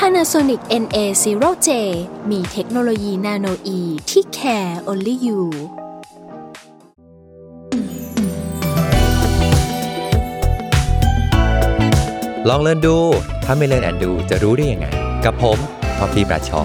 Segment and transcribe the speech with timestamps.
[0.00, 1.68] Panasonic NA0J
[2.30, 5.40] มีเทคโนโลยีนาโนอีที่ care only you
[12.48, 12.96] ลองเล่นดู
[13.44, 14.86] ถ้าไม่เล่นแอนดูจะรู้ได้ยังไง
[15.24, 15.58] กับผม
[15.98, 16.62] ท็อปปี้ประชอ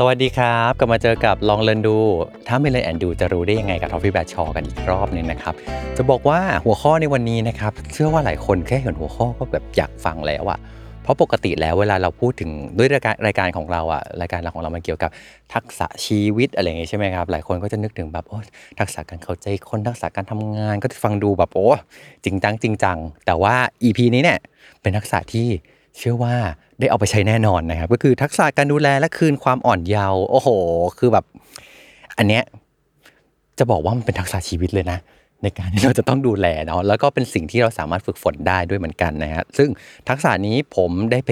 [0.00, 1.96] สวัสดีครับ กลับมาเจอกับลองเล่นดู
[2.48, 5.54] ถ้าไม่เล่นแอนดูจะรู้ได้ยังไงกับท็อฟฟี่แบทชอกันอีกรอบหนึงนะครับ
[5.96, 10.58] จะบอกว่าหัวข้อในวันนี้นะครับ เชื่อว่าหลายคนแค่เห็นหัวข้อก็แบบอยากฟังแล้วอะ
[11.02, 15.10] เพราะปกติแล้วเวลาเราพูดถึงด้วยรายการรายการของเราอะรายการของเรามันเกี่ยวกับ
[15.54, 18.38] ทักษะชีวิตอะไรอย่างงี้ยใช่ไหมครับ หลายคนก็จะนึกถึงแบบโอ้
[18.80, 21.68] ทักษะการเข้าใจคนทักษะการทำงานก็จะฟังดูแบบโอ้
[22.24, 24.38] จริงจังจริงจังแต่ว่า EP นี้เนี่ย
[24.80, 25.48] เป็นทักษะที่
[25.98, 26.36] เชื่อว่า
[26.80, 30.48] ได้เอาไปใช้แน่นอนนะครับ ก็คือทักษะการดูแลและคืนความอ่อนเยาว์โอ้โห
[30.98, 31.24] คือแบบ
[32.18, 32.42] อันเนี้ย
[33.58, 34.98] จะบอกว่ามันเป็นทักษะชีวิตเลยนะ
[35.42, 39.68] ในการที่เราจะต้องดูแลเนาะแล้วก็เป็นสิ่งที่เราสามารถฝึกฝนได้ด้วยเหมือนกันนะฮะซึ่ง
[40.08, 41.30] ทักษะนี้ผมได้ไป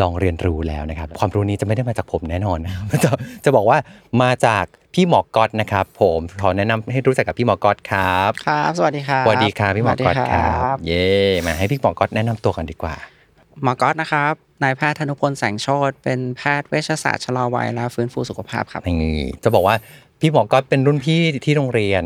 [0.00, 3.10] ลองเรียนรู้แล้วนะครับ ความรู้นี้จะไม่ได้มาจากผมแน่นอนนะครับจะ
[3.44, 3.78] จะบอกว่า
[4.22, 4.64] มาจาก
[4.94, 11.08] พี่หมอก๊อตนะครับ ผมขอแนะนำให้รู้จักกับพี่หมอก๊อตครับครับ สวัสดีครับสวัสดีครับพี่หมอก๊อตสวัสดีครับ เย่
[11.46, 12.96] มาให้พี่หมอก๊อตแนะนำตัวกันดีกว่า
[13.62, 19.76] หมอก๊อตนะครับ นายแพทย์ธนุพลแสงโชตเป็นแพทย์เวชศาสตร์ชะลอวัยและฟื้นฟูสุขภาพครับนี่จะบอกว่า
[20.20, 22.04] พี่หมอก๊อตเป็นรุ่นพี่ที่โรงเรียน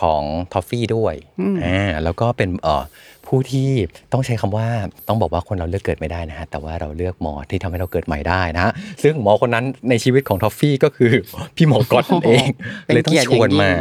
[0.00, 2.84] ของทอฟฟี่ด้วยอืมอ่าแล้วก็เป็นเอ่อ
[3.26, 3.70] ผู้ที่
[4.12, 4.66] ต้องใช้คำว่า
[5.08, 11.12] ต้องบอกว่าคนเราเลือกเกิดไม่ได้นะฮะแต่ว่าเราเลือกหมอที่ทำให้เราเกิดใหม่ได้นะฮะซึ่งหมอคนนั้นในชีวิตของทอฟฟี่ก็คือ
[11.56, 12.48] พี่หมอก๊อตนั่นเอง
[12.86, 13.72] เป็นเลยต้องเกียรติชวนอย่างยิ่งมา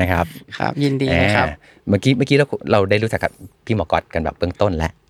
[0.00, 0.26] นะครับ
[0.58, 1.56] ครับยินดีนะครับอ่า
[1.88, 3.32] เมื่อกี้เมื่อกี้เราเราได้รู้จักกับ
[3.66, 5.03] พี่หมอก๊อตกันแบบเบื้องต้นแล้วอ่าอืม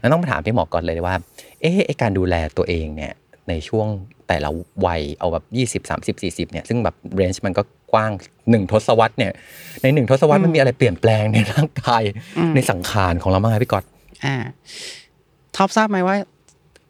[0.00, 1.14] แล้วต้องมาถามพี่หมอก๊อตเลยว่า
[1.60, 3.12] เอ๊ะไอการดูแลตัวเองเนี่ย
[3.48, 3.86] ในช่วง
[4.28, 4.50] แต่ละ
[4.86, 8.10] วัยเอาแบบยี่สิบสามสิบสี่สิบเนี่ยซึ่งแบบเรนจ์มันก็กว้าง
[8.50, 9.32] หนึ่งทศวรรษเนี่ย
[9.82, 12.02] ในหนึ่งทศวรรษมันมีอะไรเปลี่ยนแปลงในร่างกาย
[12.54, 13.84] ในสังขารของเราบ้างไหมพี่ก๊อต
[14.24, 14.36] อ่า
[15.56, 16.16] ท็อปทราบไหมว่า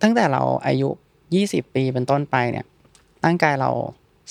[0.02, 0.88] ตั้งแต่เราอายุ
[1.32, 2.64] 20 ปีเป็นต้นไปเนี่ย
[3.24, 3.70] ร่างกายเรา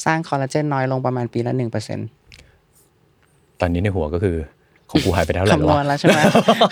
[0.06, 2.08] สร้างคอลลาเจนน้อยลงประมาณปีละหนึ่งเปอร์เซ็นต์
[3.62, 4.38] ตอนนี้ในหัวก็คือ
[4.92, 6.20] ของกูหายไปเท่าไหร่คำนวณวะแล้วใช่ไหม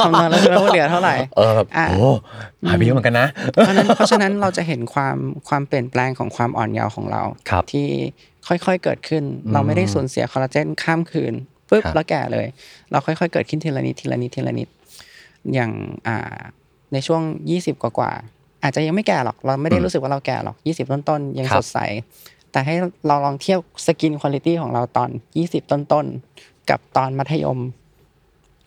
[0.06, 2.09] คำนวณแล้วใช่ไหมว่าเหลือเท่าไหร่ เออแบบอะโอ้
[2.68, 5.18] หายไปเยอะเหมือนกันนะ เพราะฉะนั้นเพราะฉะนั้นเราจะเห็นความ
[5.50, 7.88] ความเปลี่ยนแปลงของความอ่อนเยาว์ของเราครับที่
[8.48, 11.34] ค่อยๆเกิดขึ้น เราไม่ได้สูญเสียคอลลาเจนข้ามคืน
[11.70, 12.48] ปุ๊บครับแล้วแก่เลย
[12.92, 14.68] เราค่อยๆ เกิดขึ้นทีละนิดทีละนิดทีละนิด
[15.53, 15.72] อย่าง
[16.08, 16.38] อ่า
[16.94, 17.22] ในช่วง
[17.56, 21.80] 20 กว่าๆอาจจะยังไม่แก่หรอก เราไม่ได้รู้สึกว่าเราแก่หรอก 20 ต้นๆ ยังครัสบดใส
[22.52, 22.76] แต่ให้
[23.08, 25.09] เราลองเทียบสกินคุณภาพของเราตอน
[25.42, 27.59] 20 ต้นๆ กับตอนมัธยม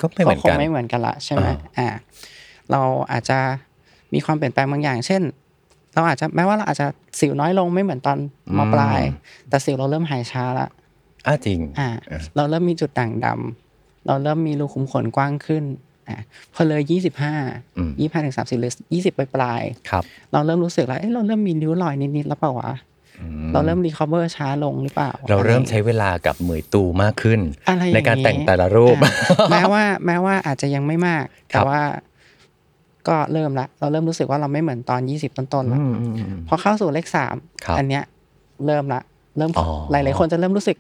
[0.00, 1.88] ก็ไม่เหมือนคงกันไม่เหมือนกันละใช่ไหมอ่าอ่า
[2.70, 2.82] เรา
[3.12, 3.38] อาจจะ
[4.14, 5.22] มีความเปลี่ยนแปลงบางอย่าง เช่น
[5.94, 6.86] เราอาจจะแม้ว่าเราอาจจะ
[7.20, 8.18] สิวน้อยลงไม่เหมือนตอน
[8.58, 9.00] มปลาย
[9.48, 10.68] แต่สิวเราเริ่มหายช้าละ
[11.26, 15.64] อะจริง อ่าเออเราเริ่มมีจุดด่างดำเราเริ่มมีรูขุมขนกว้างขึ้น
[16.08, 16.16] อ่า
[16.54, 17.34] พอเลยยี่สิบห้า
[17.78, 22.97] อืมยี่ห้าถึงสามสิบหรือยี่สิบปลายครับๆเราเริ่มรู้สึกแล้วเอ้ยเราเริ่มมีริ้วรอยนิดๆแล้วเปล่าวะอืม
[23.52, 29.12] เราเริ่มรีคอเวอร์ช้าลงหรือเปล่า เราเริ่มอะไใช้เวลากับเหมยตูมากขึ้นอะไรอย่ในการแต่งแต่ละรูปอ่า
[29.50, 31.80] แม้ว่าแม้ว่าอาจจะยังไม่มากครัแต่บว่า
[33.08, 37.34] ก็เริ่มละ เราเริ่มรู้สึกว่าเราไม่เหมือนตอนยี่สิบต้นๆละอืมอืมอืมพอเข้าสู่เลขสาม
[37.64, 38.02] ครับอันเนี้ย
[38.66, 39.00] เริ่มละ
[39.38, 40.76] เริ่มอ๋อหลายๆคนจะเริ่มรู้สึก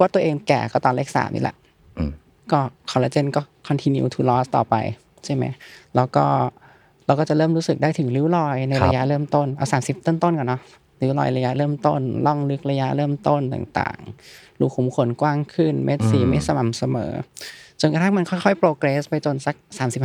[0.00, 1.56] ว่าตัวเองแก่ก็ตอนเลขสามนี่แหละ
[1.98, 2.10] อืม
[2.52, 2.60] ก็
[2.90, 4.74] คอลลาเจนก็ continue to loss ต่อไป
[5.24, 5.44] ใช่ไหม
[5.96, 6.24] แล้วก็
[7.06, 10.60] เราก็จะเริ่มรู้สึกได้ถึงริ้วรอยในครับระยะเริ่มต้นเอาสามสิบต้นๆก่อนเนาะ
[11.02, 17.12] ริ้วรอยระยะเริ่มต้นล่องลึกระยะเริ่มต้นต่างๆรูขุมขนกว้างขึ้น เม็ดสีไม่สม่ำเสมอ
[17.80, 19.56] จนกระทั่งมันค่อยๆ progress ไปจนสัก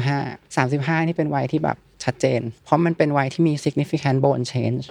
[0.06, 4.83] 35 35 นี่เป็นวัยที่แบบชัดเจน เพราะมันเป็นวัยที่มี significant bone change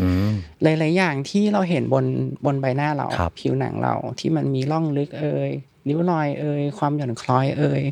[0.00, 0.32] อืม
[0.62, 2.04] หลายๆอย่างที่เราเห็นบน
[2.46, 5.50] บนใบหน้าเราครับผิวหนังเราที่มันมีร่องลึกเอ่ย
[5.88, 7.82] ริ้วรอยเอ่ยความหย่อนคล้อยเอ่ย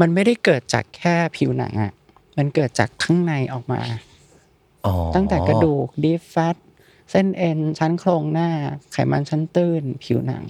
[0.00, 1.92] มันไม่ได้เกิดจากแค่ผิวหนังอะ
[2.38, 3.80] มันเกิดจากข้างในออกมา
[4.86, 6.56] อ๋อตั้งแต่กระดูกดีฟ a t
[7.12, 8.48] เส้นเอ็นชั้นโครงหน้า
[8.92, 10.44] ไขมันชั้นตื้น ผิวหนัง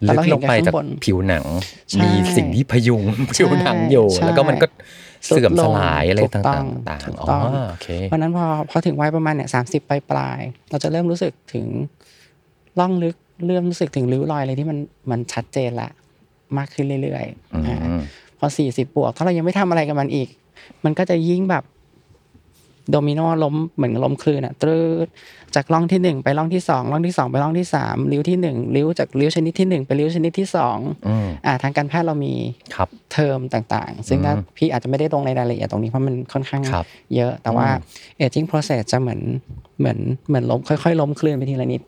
[0.00, 1.44] แต่ลึเรากเห็ลนงแค่ไปข้างจากบนผิวหนัง
[1.90, 3.02] ใช่มีสิ่งที่พยุง
[3.36, 4.66] ผิวหนังอยู่ใช่แล้วก็มันก็
[5.28, 11.66] สุดเสื่อมลสงลายอะไรถูกต่างต้องๆต่างถูกๆอ๋อต้องโอเคเพราะฉะนั้นพอพอถึงวัยประมาณเนี่ยสามสิบปลายปลายๆเราจะเริ่มรู้สึกถึง
[12.78, 13.16] ร่องลึก
[13.46, 14.78] เริ่มรู้สึกถึงริ้วรอยอะไรที่มัน
[15.10, 15.90] มันชัดเจนละ
[16.56, 17.24] มากขึ้นเรื่อย
[17.54, 18.00] อืๆอ่าม
[18.38, 20.28] พอสี่สิบบวกถ้าเรายังไม่ทำอะไรกับมันอีก
[20.84, 21.64] มันก็จะยิ่งแบบ
[22.90, 25.08] โดมิโนล้มเหมือนล้มคลื่นอะตรึด
[25.54, 30.78] จากร่องที่หนึ่งไปร่องที่สองร่องที่สองไปร่องที่สามริ้วที่หนึ่งริ้วจากริ้วชนิดที่หนึ่งไปริ้วชนิดที่สอง
[31.08, 32.34] อืมอ่าทางการแพทย์เรามี
[32.74, 39.20] ครับเทอมต่างๆ ซึ่งถ้าอืมพี่อาจจะไม่ได้ลงในรายละเอียดตรงนี้เพราะมันค่อนข้างครับเยอะแต่ว่าอืม aging process จะเหมือน
[39.78, 39.98] เหมือน
[40.28, 41.82] เหมือนล้มค่อยๆ ล้มคลื่นไปทีละนิด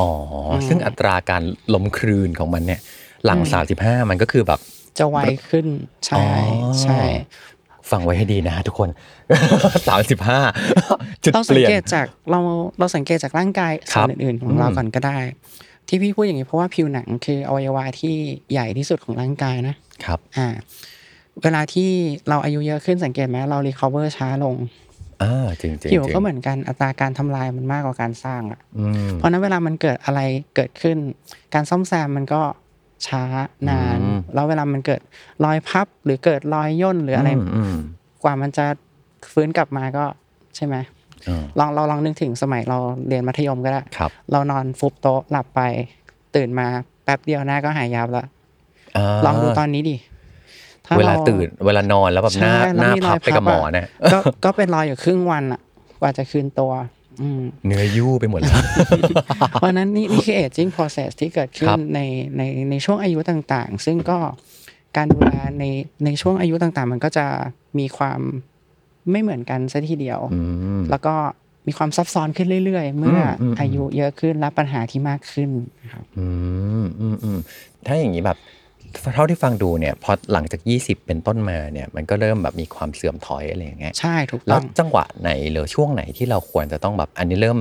[0.00, 0.10] อ๋อ
[0.50, 1.42] อซึ่งอัตราการ
[1.74, 2.80] ล้มคลืนของมันเนี่ย
[3.24, 3.40] หลัง
[3.76, 4.60] 35 มันก็คือแบบ
[4.98, 5.18] จะไว
[5.48, 5.66] ขึ้น
[6.06, 7.00] ใช่อ๋อใช่
[7.92, 8.88] ฟังไว้ให้ดีนะทุกคน
[10.00, 12.40] 35จุดเราเปสังลี่ยนเกตจากเรา
[12.78, 15.18] เราสังเกตจากร่างกายครัส่วบนอื่นๆของเราอืม ก่อนก็ได้
[15.88, 18.14] ที่พี่พูดอย่างนี้เพราะว่าผิวหนังคืออวัยวะที่
[18.52, 20.48] ใหญ่ที่สุดของร่างกายนะ ครับ อ่า
[21.42, 21.90] เวลาที่
[22.28, 24.54] เราอายุเยอะขึ้นสังเกตไหมเรา recover ช้าลง
[25.22, 30.20] อ่าจริงๆจริงผิวก็เหมือนกันอัตราการทำลายมันมากกว่าการสร้างอะอืมเพราะฉะนั้นเวลามันเกิดอะไร
[30.56, 30.96] เกิดขึ้น
[31.54, 32.40] การซ่อมแซมมันก็
[33.06, 33.22] ช้า
[33.70, 35.00] นานอืมแล้วเวลามันเกิด
[35.44, 37.74] รอยพับหรือเกิดรอยย่นหรืออะไรมอืม
[38.22, 38.64] กว่ามันจะ
[39.32, 40.04] ฟื้นกลับมาก็
[40.56, 40.76] ใช่ไหม
[41.28, 45.60] อืมลองเราลองนึกถึงสมัยเราเรียนมัธยมก็ได้ครับเรานอนฟุบโต๊ะหลับไป
[46.36, 46.66] ตื่นมา
[47.04, 49.96] แป๊บเดียวหน้าก็หายยับแล้วาลองดูตอนนี้ดิ
[50.86, 55.60] ถ้เวลาเรตื่นเวลานอนแล้วแบบหน้าใช่หแล้วน้ามีรพัอบยไปกับหมออะเนี่ยก็ก็เป็นรอยอยู่ครึ่งวันอะ
[56.00, 56.99] กว่าจะคืนตัวอืม
[57.66, 58.62] เนื้อยู่ไปหมดแล้ว
[59.52, 62.00] เพราะฉะนั้นนี่นี่คือ aging process ที่เกิดขึ้ครันบใน
[62.36, 64.18] ในในช่วงอายุต่างๆ ซึ่งก็
[64.96, 65.64] การดูแลใน
[66.04, 67.26] ในช่วงอายุต่างๆ มันก็จะ
[67.78, 68.20] มีความ
[69.10, 70.40] ไม่เหมือนกันซะทีเดียวอื
[70.78, 71.14] มแล้วก็
[71.66, 75.50] มีความซับซ้อนขึ้นเรื่อย ๆ เมื่ออมอายุเยอะขึ้นและปัญหาที่มากขึ้น
[75.92, 76.26] ครับอื
[76.82, 77.38] มอืมอืม
[77.86, 78.38] ถ้าอย่างนี้แบบ
[79.14, 87.58] เท่าที่ฟังดูเนี่ยพอหลังจาก 20 เป็นต้นมาเนี่ยมันก็เริ่มแบบมีความเสื่อมถอยอะไรอย่างเงี้ยใช่ถูกแล้ต้วองจังหวะไหนหรือช่วงไหนที่เราควรจะต้องแบบอันนี้เริ่ม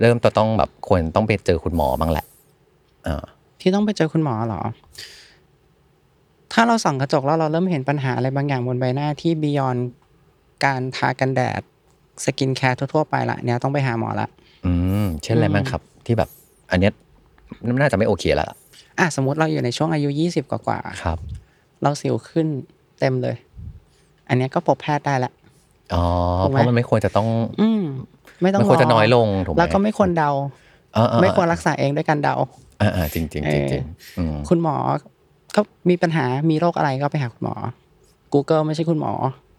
[0.00, 2.24] เริ่มจะต้องแบบควรต้องไปเจอคุณหมอบ้างแหละ
[3.06, 3.22] อ่า
[3.60, 4.62] ที่ต้องไปเจอคุณหมอเหรอ
[6.52, 9.76] ถ้าเราส่องกระจกแล้วเราเริ่มเห็นปัญหาอะไรบางอย่างบนใบหน้าที่ beyond
[10.64, 11.62] การทากันแดด
[12.24, 14.28] skincare ทั่วๆไปละเนี่ยต้องไปหาหมอละ
[14.66, 14.72] อื
[15.04, 16.28] ม เช่นอะไรบ้างครับ ที่แบบ
[16.70, 16.92] อันเนี้ย
[17.80, 18.56] น่าจะไม่โอเคแล้วล่ะ
[18.98, 22.46] อะสมมติเราอยู่ในช่วงอายุยี่สิบกว่าครับๆเราสิวขึ้น
[23.00, 23.36] เต็มเลย
[24.28, 25.32] อันเนี้ยก็พบแพทย์ได้ละ
[25.94, 26.04] อ๋อ
[26.40, 27.28] ถูกไหมเพราะมันไม่ควรจะต้อง
[27.60, 27.82] อืม
[28.42, 30.30] ไม่ต้องมันควรจะรน้อยลงถูกไหมแล้วก็ไม่ควรเดา
[30.96, 32.34] อ่าๆๆไม่ควรรักษาเองด้วยการเดา
[32.80, 33.84] อ่าๆจริงๆจริงเออจริง
[34.18, 34.76] อืมคุณหมอ
[35.54, 35.60] ก็
[35.90, 37.54] มีปัญหามีโรคอะไรก็ไปหาคุณหมอ
[38.34, 39.12] Google ไม่ใช่คุณหมอ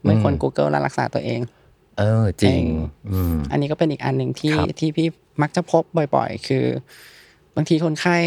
[0.06, 1.42] ไม่ควร Google แล้วรักษาตัวเอง
[1.98, 2.66] เออ จริงเอง
[3.12, 5.08] อืมอันนี้ก็เป็นอีกอันหนึ่งที่ครับที่พี่
[5.42, 5.84] มักจะพบ
[6.16, 6.66] บ่อย ๆ คือ
[7.56, 8.18] บางทีคนไข้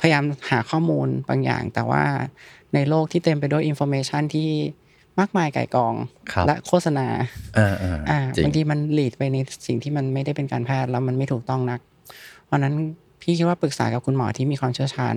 [0.00, 2.04] พยายามหาข้อมูลบางอย่าง แต่ว่า
[2.74, 4.48] ในโลกที่เต็มไปด้วย information ที่
[5.20, 5.94] มากมายไก่ายกอง
[6.32, 7.06] ครับและโฆษณา
[7.58, 9.36] อ่าอ่าอ่าจริงบางทีมัน lead ไปใน
[9.66, 11.80] สิ่งที่มันไม่ได้เป็นการแพทย์แล้วมันไม่ถูกต้องนัก
[12.46, 12.74] เพราะฉะนั้น
[13.22, 15.14] พี่คิดว่าปรึกษากับคุณหมอที่มีความเชี่ยวชาญ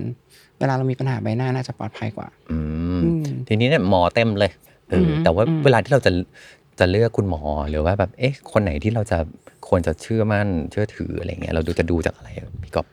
[0.60, 2.58] เวลาเรามีปัญหาใบหน้าน่าจะปลอดภัยกว่าอื
[3.00, 4.52] มอืมทีนี้เนี่ยหมอเต็มเลย
[4.90, 6.12] เอออมแต่ว่าอืมเวลาที่เราจะ
[6.80, 9.18] จะเลือกคุณหมอหรือว่าแบบเอ๊ะคนไหนที่เราจะ
[9.68, 12.86] ควรจะเชื่อมั่นเชื่อถืออะไรเงี้ยเราดูจะดูจากอะไรอะพี่ก๊อต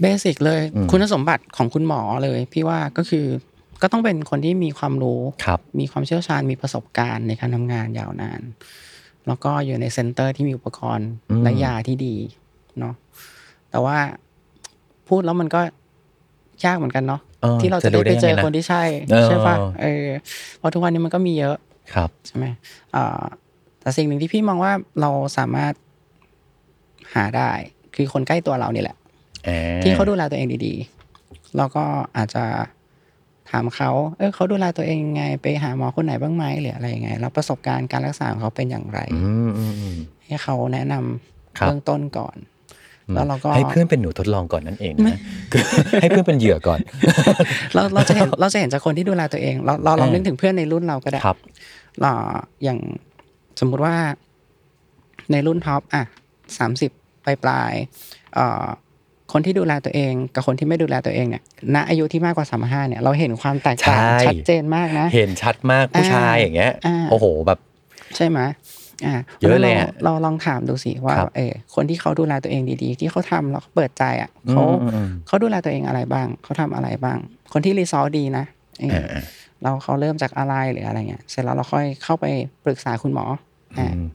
[0.00, 3.26] basic เลยอืมคุณสมบัติของคุณหมอเลยพี่ว่าก็คือ
[3.82, 8.40] ก็ต้องเป็นคนที่มีความรู้ครับมีความเชี่ยวชาญมีประสบการณ์ในการทำงานยาวนาน
[9.26, 12.16] แล้วก็อยู่ใน center ที่มีอุปกรณ์อืมและยาที่ดี
[12.78, 12.94] เนาะ
[13.70, 13.96] แต่ว่า
[15.08, 15.60] พูดแล้วมันก็
[16.64, 20.06] ยากเหมือนกันเนาะออที่เราจะได้ไปเจอยังงคนที่ใช่เออใช่ปะเออ
[20.58, 21.56] เพราะทุกวันนี้มันก็มีเยอะ
[21.94, 22.46] ครับใช่ไหม
[22.94, 23.22] อ่า
[23.80, 25.72] แต่สิ่งหนึ่งที่พี่มองว่าเราสามารถ
[27.14, 27.50] หาได้
[27.94, 29.05] คือคนใกล้ตัวเรานี่แหละอ่า
[29.82, 31.84] ที่เขาดูแลตัวเองดีๆ แล้วก็
[32.16, 32.44] อาจจะ
[33.50, 42.36] ถามเขา เออเขาดูแลตัวเองยังไง ไปหาหมอคนไหนบ้างไหมหรืออะไรยังไง แล้วประสบการณ์การรักษาของเขาเป็นอย่างไรอืมอืมอืมให้เขาแนะนำครับเบื้องต้นก่อน
[43.14, 45.18] แล้วเราก็ให้เพื่อนเป็นหนูทดลองก่อนนั่นเองนะ
[45.52, 45.62] คือ
[46.00, 46.80] ให้เพื่อนเป็นเหยื่อก่อน
[47.74, 51.36] เราเราจะเห็นเราจะเห็นจากคนที่ดูแลตัวเอง เราเราลองเออนึกถึงเพื่อนในรุ่นเราก็ได้ครับ
[52.04, 52.34] อ่า
[52.64, 52.78] อย่าง
[53.60, 53.94] สมมุติว่า
[55.32, 56.02] ในรุ่นท็อปอะ
[56.58, 56.90] สามสิบ
[57.24, 58.66] ปลายปลายๆเอ่อ
[59.32, 61.42] คนที่ดูแลตัวเองกับคนที่ไม่ดูแลตัวเองเนี่ย
[61.74, 67.58] ณอายุที่มากกว่าสามห้าเนี่ยเราเห็นความแตกต่างใช่ชัดเจนมากนะ เห็นชัดมากผู้ชายอย่างเงี้ยอ่าโอ้โหแบบ
[68.16, 68.40] ใช่ไหม
[69.04, 77.18] อ่าเยอะเลยอะเราเราลองถามดูสิว่าครับเออคนที่เขาดูแลตัวเองดีๆ ที่เขาทำแล้วเขาเปิดใจอะเขาอืมอืมเขาดูแลตัวเองอะไรบ้าง เขาทำอะไรบ้าง
[77.52, 78.44] คนที่รีซอสดีนะ
[78.80, 79.22] เอออ่าอ่า
[79.62, 82.24] เราเขาเริ่มจากอะไรหรืออะไรเงี้ยเสร็จแล้วเราค่อยเข้าไป
[82.64, 83.26] ปรึกษาคุณหมอ
[83.78, 84.08] อ่าอืม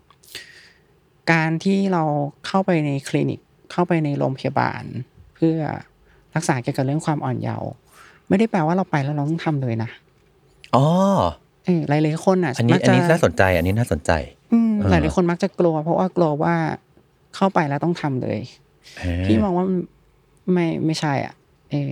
[1.32, 2.04] การที่เรา
[2.48, 3.40] เข้าไปในคลินิก
[3.72, 4.84] เข้าไปในโรงพยาบาล
[5.36, 5.58] เพื่อ
[6.36, 7.70] รักษาเกี่ยวกับเรื่องความอ่อนเยาว์
[8.30, 9.90] ไม่ได้แปลว่าเราไปแล้วเราต้องทำเลยนะ
[10.76, 10.86] อ๋อ
[11.66, 14.12] เออหลายๆคนอะอันนี้มักอันจะนี้น่าสนใจ อันนี้น่าสนใจ
[14.52, 16.56] อืมเออหลายๆคนมักจะกลัว เพราะว่ากลัวว่า
[17.36, 18.40] เข้าไปแล้วต้องทำเลย
[19.26, 19.66] พี่มองว่า
[20.54, 21.34] ไม่ไม่ใช่ อะ
[21.72, 21.92] เออ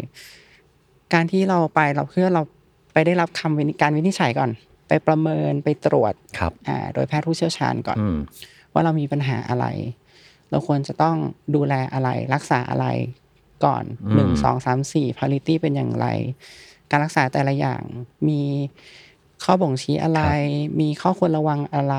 [1.14, 2.42] การที่เราไปเราเพื่อเรา
[2.94, 4.50] ไปได้รับคำวินิการวินิจฉัยก่อน
[4.88, 8.18] ไปประเมินไปตรวจครับอ่าโดยแพทย์ผู้เชี่ยวชาญก่อนอืม
[8.74, 9.66] ว่าเรามีปัญหาอะไร
[10.52, 11.16] เราควรจะต้อง
[11.56, 12.88] ดูแลอะไรรักษาอะไร
[13.66, 16.08] ก่อนอืมหนึ่งสองสามสี่พาริตี้เป็นอย่างไร
[16.92, 17.82] การรักษาแต่ละอย่าง
[18.28, 18.42] มี
[19.44, 20.22] ข้อบ่งชี้อะไร
[20.80, 21.96] มีข้อควรระวังอะไร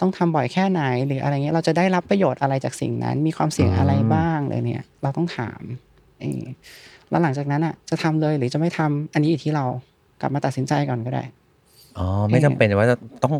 [0.00, 5.60] ต้องทำบ่อยแค่ไหน หรืออะไรเงี้ยเราจะได้รับประโยชน์อะไรจากสิ่งนั้น มีความเสี่ยงอะไรบ้างเลยเนี่ย เราต้องถาม
[6.20, 6.42] เออ
[7.10, 9.64] แล้วหลังจากนั้นอะ จะทำเลยหรือจะไม่ทำอันนี้อยู่ที่เรา
[10.20, 11.22] กลับมาตัดสินใจก่อนก็ได้
[11.98, 13.34] อ๋อไม่จำเป็นว่าจะต้อง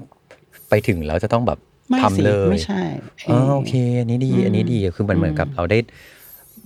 [0.68, 1.58] ไปถึงแล้วจะต้องแบบ
[1.90, 2.82] ไม่ทำสิเลยไม่ใช่
[3.28, 5.78] อ๋อโอเค อันนี้ดีอืมอันนี้ดีคือมันเหมือนกับเราได้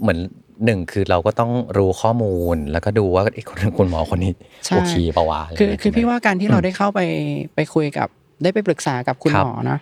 [0.00, 0.19] เหมือน
[0.64, 4.33] หนึ่งคือเราก็ต้องรู้ข้อมูลแล้วก็ดูว่าไอ้คนคุณหมอคนนี้
[4.66, 7.00] ใช่โอเคปะวะคือะไรคือพี่ใช่ไหมว่าการที่เราได้เข้าไป
[7.54, 8.09] ไปคุยกับ
[8.43, 9.78] ได้ไปปรึกษากับคุณครับหมอนะ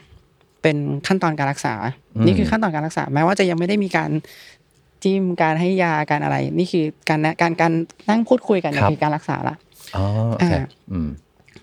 [0.63, 1.75] เป็นขั้นตอนการรักษา
[2.17, 4.11] อืมนี่คือขั้นตอนการรักษา แม้ว่าจะยังไม่ได้มีการ
[5.03, 7.73] จิ้มการให้ยาการอะไร นี่คือการแนะการการ
[8.11, 9.55] นั่งพูดคุยกันเนี่ยคือการรักษาละ
[9.97, 11.09] อ๋อโอเคอ่าอืม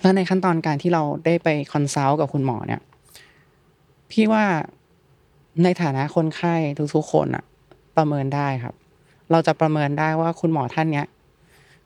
[0.02, 2.82] แล้วในขั้นตอนการที่เราได้ไป consult กับคุณหมอเนี่ย
[4.12, 4.44] พี่ว่า
[5.64, 6.56] ในฐานะคนไข้
[6.96, 7.44] ทุกๆคนอะ
[7.98, 8.76] ประเมินได้ครับ
[9.32, 11.08] เราจะประเมินได้ว่าคุณหมอท่านเนี้ย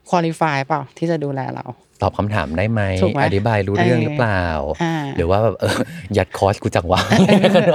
[0.08, 1.66] คุริฟายเปล่าที่จะดูแลเรา
[2.02, 4.44] ตอบคำถามได้ไหมถูกไหมอธิบายรู้เรื่องเออหรือเปล่า
[4.82, 5.76] อ่า หรือว่าแบบเออ
[6.16, 7.00] ยัดคอร์สกูจังวะ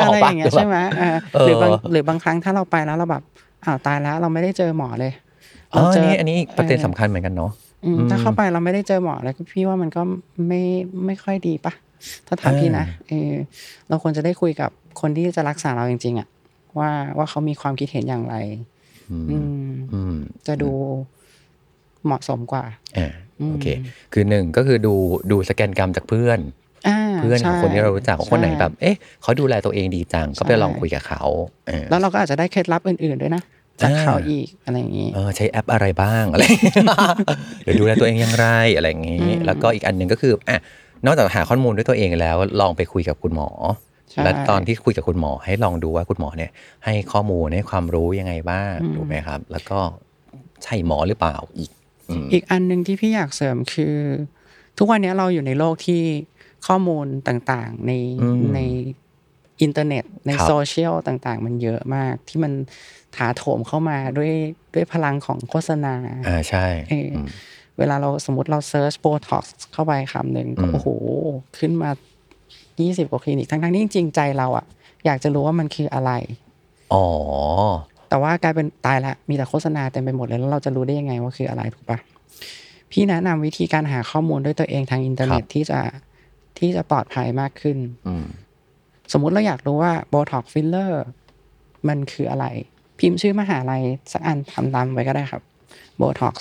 [0.01, 3.23] อะไรกปอย่างเงี้ยใช่ไหมเออเออหรือบางหรือบางครั้งถ้าเราไปแล้วเราแบบ
[3.65, 5.11] อ้าวตายแล้วเราไม่ได้เจอหมอเลย
[5.73, 7.51] อ๋อเราอัเจนนี้อันนี้ประเด็นออสำคัญเหมือนกันเนาะ
[7.85, 10.01] อืมอืมถ้าเข้าไปเราไม่ได้เจอหมอเลยก็พี่ว่ามันก็
[10.47, 10.61] ไม่
[11.05, 11.73] ไม่ค่อยดีปะ
[12.27, 13.33] ถ้าถามพี่นะเออ
[13.89, 14.69] เราควรจะได้คุยกับ
[15.01, 16.27] คนที่จะรักษาเราจริงๆอะ
[16.79, 18.35] ว่าว่าเขามีความคิดเห็นอย่างไร
[19.11, 19.37] อืมอื
[19.69, 20.15] มอืม
[20.47, 20.71] จะดู
[22.05, 22.63] เหมาะสมกว่า
[22.97, 23.07] อ่า
[23.39, 23.67] อืมโอเค
[24.13, 24.93] คือหนึ่งก็คือดู
[25.31, 26.39] ดูสแกนกรรมจากเพื่อน
[26.87, 31.23] อ่าเพื่อนของใช่คนที่เรารู้จักว่าคนไหนใช่แบบ เอ๊ะเขาดูแลตัวเองดีจังก็ไปใช่ลองคุยกับเขา
[31.67, 33.43] เออแล้วเราก็อาจจะได้เคล็ดลับอื่นๆด้วยนะ
[33.81, 36.43] จากอ่าเขาอีกอะไรอย่างนี้เออใช้แอปอะไรบ้างอะไร
[37.63, 40.59] หรือดูแลตัวเองอย่างไรอะไรอย่างนี้อืมแล้วก็อีกอันหนึ่งก็คืออะ
[41.05, 43.49] นอกจากหาข้อมูลด้วยตัวเองแล้ว ลองไปคุยกับคุณหมอ
[44.11, 46.51] ใช่และตอนที่คุยกับคุณหมอ ให้ลองดูว่าคุณหมอเนี่ย
[46.85, 49.79] ให้ข้อมูลให้ความรู้ยังไงบ้างถูกไหมครับ แล้วก็
[50.63, 51.71] ใช่หมอหรือเปล่าอีก
[52.09, 53.95] อืมอีกอันหนึ่งที่พี่อยากเสริมคือ
[54.77, 56.01] ทุกวันนี้เราอยู่ในโลกที่
[56.67, 57.91] ข้อมูลต่างๆ ใน
[58.21, 58.59] อืมใน
[59.61, 62.53] อินเทอร์เน็ตในครับโซเชียลต่างๆ มันเยอะมากที่มัน
[63.15, 64.31] ถาโถมเข้ามาด้วย
[64.73, 65.95] ด้วยพลังของโฆษณา
[66.27, 66.65] อ่าใช่
[67.79, 70.87] เอออมเวลาเราสมมติเรา search โบท็อกซ์เข้าไปคำหนึ่งก็อืมโอ้โห
[71.59, 71.89] ขึ้นมา
[72.49, 74.65] 20 กว่าคลินิก ทั้งๆที่จริงๆใจเราอะ
[75.05, 76.11] อยากจะรู้ว่ามันคืออะไร
[76.93, 77.05] อ๋อ
[78.09, 81.99] แต่ว่ากลายเป็นตายละ มีแต่โฆษณาเต็มไปหมดเลยแล้วเราจะรู้ได้ยังไงว่าคืออะไรถูกปะ
[82.91, 85.79] พี่แนะนำวิธีการหาข้อมูลด้วยตัวเองทางอินเทอร์เน็ตครับที่จะ
[86.59, 88.25] ที่จะปลอดภัยมากขึ้นอืม
[89.13, 91.03] สมมุติเราอยากรู้ว่าโบท็อกซ์ฟิลเลอร์
[91.87, 92.45] มันคืออะไร
[92.99, 95.43] พิมพ์ชื่อมหาลัยสักอันทำตามไว้ก็ได้ครับ
[95.97, 96.35] โบท็อก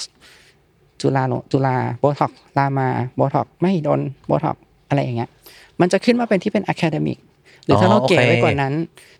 [1.02, 4.56] จุฬาลงจุฬาโบท็อกรามาโบท็อกมหิดลโบท็อก
[4.88, 5.30] อะไรอย่างเงี้ย
[5.80, 7.18] มันจะขึ้นมาเป็นที่เป็น academic
[7.64, 8.72] หรือถ้าอ๋อเราเก๋โอเคไว้กว่านั้น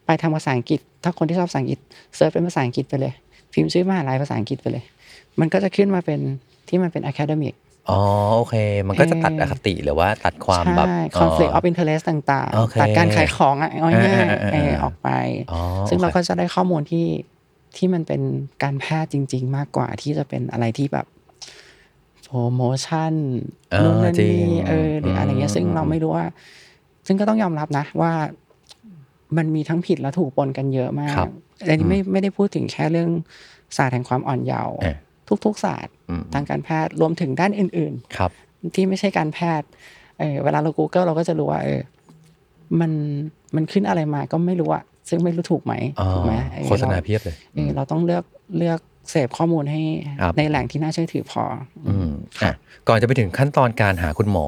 [0.06, 1.78] ไปทางภาษาอังกฤษ ถ้าคนที่ชอบภาษาอังกฤษ
[2.16, 3.12] search เป็นภาษาอังกฤษไปเลย
[3.52, 4.84] พิมพ์ชื่อมหาลัยภาษาอังกฤษไปเลย
[5.40, 6.20] มันก็จะขึ้นมาเป็น
[6.68, 7.54] ที่มันเป็น academic
[7.90, 8.00] อ๋อ
[8.36, 8.54] โอเค
[8.88, 15.08] มันก็จะตัดเอออคติหรือว่าตัดความแบบใช่ conflict of interest ต่างโอเคๆตัดการขายของอะเอาง่ายเออเออๆเออเออออกไป
[15.52, 17.06] อ๋อซึ่งเราโอเคก็จะได้ข้อมูลที่
[17.76, 18.22] ที่มันเป็น
[18.62, 21.06] การแพทย์จริง ๆ มากกว่าที่จะเป็นอะไรที่แบบ
[22.28, 23.14] โปรโมชั่น
[23.72, 26.26] เออนู่นนั่นจริงนี่เออหรืออะไรเงี้ยอืมซึ่งเราไม่รู้ว่า
[27.06, 28.12] ซึ่งก็ต้องยอมรับนะว่า
[29.36, 31.30] มันมีทั้งผิดและถูกปนกันเยอะมากครับ
[31.68, 33.10] อันนี้ไม่ไม่ได้พูดถึงแค่เรื่อง
[33.76, 34.96] ศาสตร์แห่งความอ่อนเยาว์เออ
[35.44, 38.30] ทุกๆศาสตร์อืมทางการแพทย์รวมถึงด้านอื่นๆครับ
[38.74, 39.68] ที่ไม่ใช่การแพทย์
[40.18, 41.80] เออเวลาเรา Google เราก็จะรู้ว่า เออ
[42.80, 42.92] มัน
[43.56, 48.24] มันขึ้นอะไรมาก็ไม่รู้อะซึ่งไม่รู้ถูกไหมอ๋อถูกไหมเออโฆษณาเพียบเลยเออเราต้องเลือก
[48.58, 49.82] เลือก เสพข้อมูลให้
[50.20, 51.44] ครับในแหล่งที่น่าเชื่อถือพอ
[51.86, 52.10] ออืม
[52.42, 52.52] อะ
[52.88, 54.46] ก่อนจะไปถึงขั้นตอนการหาคุณหมอ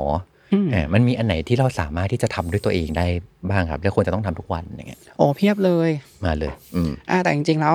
[0.52, 3.06] อมเอ่อมันมีอันไหนที่เราสามารถที่จะทำด้วยตัวเองได้
[3.50, 5.90] บ้างครับแล้วควรจะต้องทำทุกวันอย่างเงี้ยโอ้เพียบเลย
[6.24, 7.74] มาเลย อืมอ่าแต่จริงๆแล้ว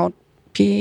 [0.56, 0.72] พี่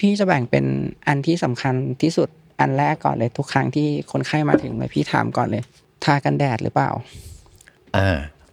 [0.00, 0.64] พี่จะแบ่งเป็น
[1.06, 2.28] อันที่สำคัญที่สุด
[2.60, 5.62] อันแรกก่อนเลยทุกครั้งที่คนไข้มาถึงเลยพี่ถามก่อนเลย
[6.04, 6.90] ทากันแดดหรือเปล่า
[7.96, 8.08] อ่า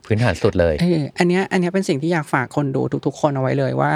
[0.05, 3.93] พื้นฐานสุดเลยเอออันเนี้ยอันเนี้ยเป็นสิ่งที่อยากฝากคนดูทุก ๆ คนเอาไว้เลยว่า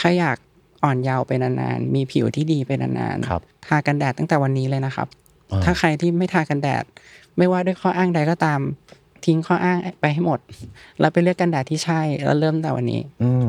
[0.00, 0.36] ถ้าอยาก
[0.84, 5.08] อ่อนเยาว์ไปนานๆ มีผิวที่ดีไปนานครับทากันแดดตั้งแต่วันนี้เลยนะครับ
[5.52, 6.84] อ่าถ้าใครที่ไม่ทากันแดด
[7.36, 8.60] ไม่ว่าด้วยข้ออ้างใดก็ตาม
[9.26, 10.38] ทิ้งข้ออ้างไปให้หมด
[11.00, 13.48] แล้วไปเลือกกันแดดที่ใช่ แล้วเริ่มแต่วันนี้ อืม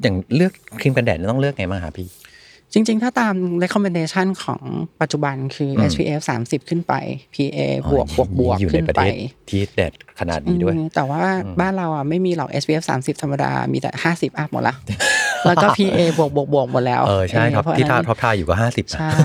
[0.00, 2.08] อย่างเลือกครีมกันแดดเนี่ยต้องเลือกไงบ้างครับพี่
[2.72, 4.62] จริง ๆ ถ้าตาม recommendation ของ
[5.00, 6.94] ปัจจุบันคืออม SPF 30 ขึ้นไป
[7.34, 7.58] PA
[7.92, 9.16] บวกบวกบวกอยู่ในขึ้นประไปเทศ
[9.50, 11.22] ที่แดดขนาดนี้ด้วยอืมแต่ว่า
[11.60, 14.74] บ้านเราอะไม่มีหรอก SPF 30 ธรรมดา มีแต่ 50 up หมดละ
[15.46, 19.18] แล้วก็ PA บวกบวกบวกหมดแล้วเออใช่ท็อปเพราะที่ทาฉะนั้นท็อปทาอยู่ก็ห้าสิบใช่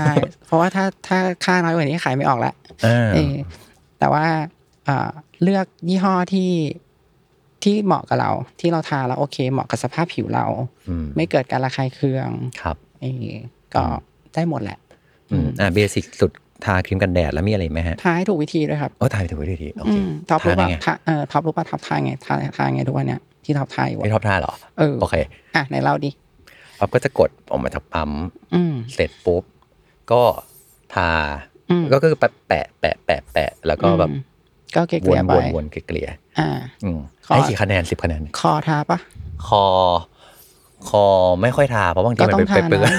[0.45, 2.53] เพราะว่าถ้าถ้าค่าน้อยกว่านี้ขายไม่ออกละ
[2.85, 3.33] อ่าเออ
[3.99, 4.25] แต่ว่า
[4.87, 5.09] อ่า
[5.43, 6.51] เลือกยี่ห้อที่
[7.63, 10.45] ที่เหมาะกับเรา ที่เราทาแล้วโอเค เหมาะกับสภาพผิวเรา
[10.89, 12.29] อืมไม่เกิดการระคายเคือง
[12.61, 13.27] ครับเออ
[13.75, 13.83] ก็
[14.33, 14.77] ได้หมดแหละ
[15.31, 16.31] อืมอ่า basic สุด
[16.65, 25.15] ทาครีมกันแดดแล้วมีอะไรอีกไหมฮะทาให้ถูกวิธีด้วยครับโอ้ทาไปถูกวิธีโออืเคมท็อปรู้ป่ะไงทาเออท็อปรู้ป่ะท็อปทาไงทาทาไงทุกวันเนี้ย ที่ท็อปทาอยู่ไม่อะชอบทาเหรอเออโอเค
[25.55, 26.09] อะไหนเล่าดิ
[26.79, 28.11] ท็อปก็จะกดออกมาจากปั๊ม
[28.53, 29.43] อืมเสร็จปุ๊บ
[30.11, 30.21] ก็
[30.95, 31.09] ทา
[31.69, 34.21] อืมก็คือแปะแปะแปะแปะแปะแล้วก็แบบอืม
[34.75, 38.99] ก็เกวลี่นยๆไปวนวนเกลี่ยอ่าๆอืมขอให้กี่คะแนนสิบคะแนนคอทาปะ
[39.47, 39.65] คอ
[40.87, 41.05] คอ
[41.41, 42.93] ไม่ค่อยทาเพราะบางทีก็มันต้องไปเปื้อนทานะ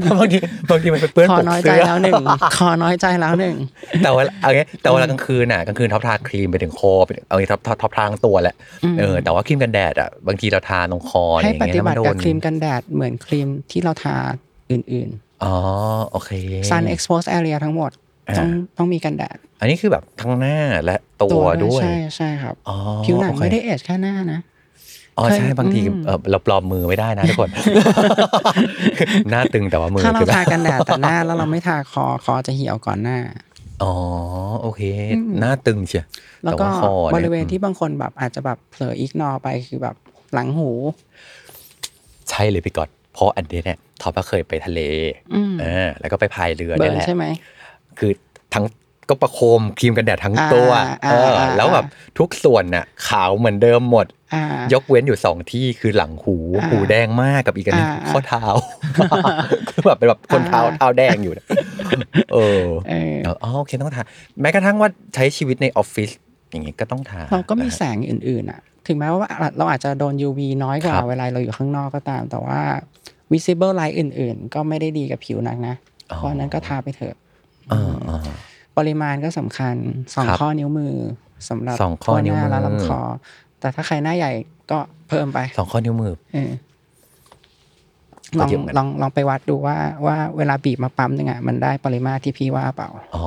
[0.00, 0.38] เพราะบางที
[0.70, 2.22] บางทีมันไปเปื้อนคอปกน้อยใจเสื้อแล้วหนึ่ง
[2.58, 3.56] คอน้อยใจแล้วหนึ่ง
[4.02, 14.16] แต่ว่าเอางี้แต่เวลากลางคืนน่ะกลางคืนท็อปทาครีมไปถึงคอไปถึงเอางี้ท็อปท็อปท็อปทาทั้งตัวแหละอืมเออแต่ว่าครีมกันแดดอะบางทีเราทาตรงคออะไรอให้ย่างปเงี้ยฏิแล้วบัมันติโดกับนครีมกันแดดเหมือนครีมที่เราทา
[14.70, 15.10] อื่น
[15.44, 15.54] อ๋อ
[16.10, 17.90] โอเคๆ sun exposed area ทั้งหมด
[18.28, 24.40] อ่าต้องต้องมีกันแดด อันนี้คือแบบทั้งหน้าและตัวด้วยใช่ใช่ครับอ๋อผิวหนังโอเคไม่ได้เอชแค่หน้านะ
[25.18, 27.50] อ๋อใช่เคยบางทีอืมเออเราปลอมมือไม่ได้นะทุกคน
[29.30, 33.18] หน้าตึงแต่ว่ามือถ้าเราคือแบบทากันแดดแต่หน้าแล้วเราไม่ทาคอคอจะเหี่ยวก่อนหน้า
[33.82, 33.94] อ๋อ
[34.62, 34.82] โอเค
[35.16, 36.06] อืมหน้าตึงเชียว
[36.44, 39.96] แล้วก็ต่าคอบริเวณนี่ยที่บางคนแบบอาจจะแบบเผลออีกนอไปคือแบบ
[40.34, 40.70] หลังหู
[42.30, 44.80] ใช่เลยพี่กอดเพราะอันนี้เนี่ยท็อปก็เคยไปทะเล
[45.34, 47.24] อืมเออแล้วก็ไปพายเรือเบิเนี่ยร์นแหละใช่ไหม
[47.98, 48.10] คือ
[48.54, 48.64] ทั้ง
[49.08, 50.70] ก็ประโคมครีมกันแดดทั้งอ่าตัว
[51.04, 51.84] อ่าเอออาแล้วแบบ
[52.18, 54.15] ทุกส่วนน่ะขาวเหมือนเดิมหมดอ่า
[54.72, 58.44] ยกเว้นอยู่สองที่คือหลังหูอ่าหูแดงมากกับอีกอันหนึงอ่าข้อเท้า
[59.68, 61.46] คือแบบเป็นแบบคนเท้าอ่าเท้าแดงอยู่นะ
[62.32, 64.04] เออเอออ๋อโอเคต้องทา
[64.40, 66.10] แม้กระทั่งว่าใช้ชีวิตในออฟฟิศ
[66.50, 69.28] อย่างงี้ก็ต้องทาเราก็มีนะฮะแสงอื่นๆอะ ถึงแม้ว่า
[69.58, 72.60] เราอาจจะโดน UV น้อยกว่าครับเวลาเราอยู่ข้างนอกก็ตาม แต่ว่า
[73.32, 75.74] visible light อื่น ๆ ก็ไม่ได้ดีกับผิวนักนะ
[76.06, 77.16] เพราะฉะนั้นก็ทาไปเถอะ
[77.72, 78.20] อ่าอ่า
[78.76, 79.76] ปริมาณก็สำคัญ
[80.14, 80.94] สองครับข้อนิ้วมือ
[81.48, 83.00] สำหรับสองข้อทั่วหนิ้วมือและลำคอ
[83.66, 84.32] แต่ถ้าใครหน้าใหญ่
[84.70, 86.50] ก็เพิ่มไปสองข้อนิ้วมือเออ
[88.38, 93.24] ลองก็เยอะเหมือนกันลองลองไปวัดดูว่าว่าเวลาบีบมาปั๊มหนึงอะมันได้ปริมาตรที่พี่ว่าเปล่า อ๋อ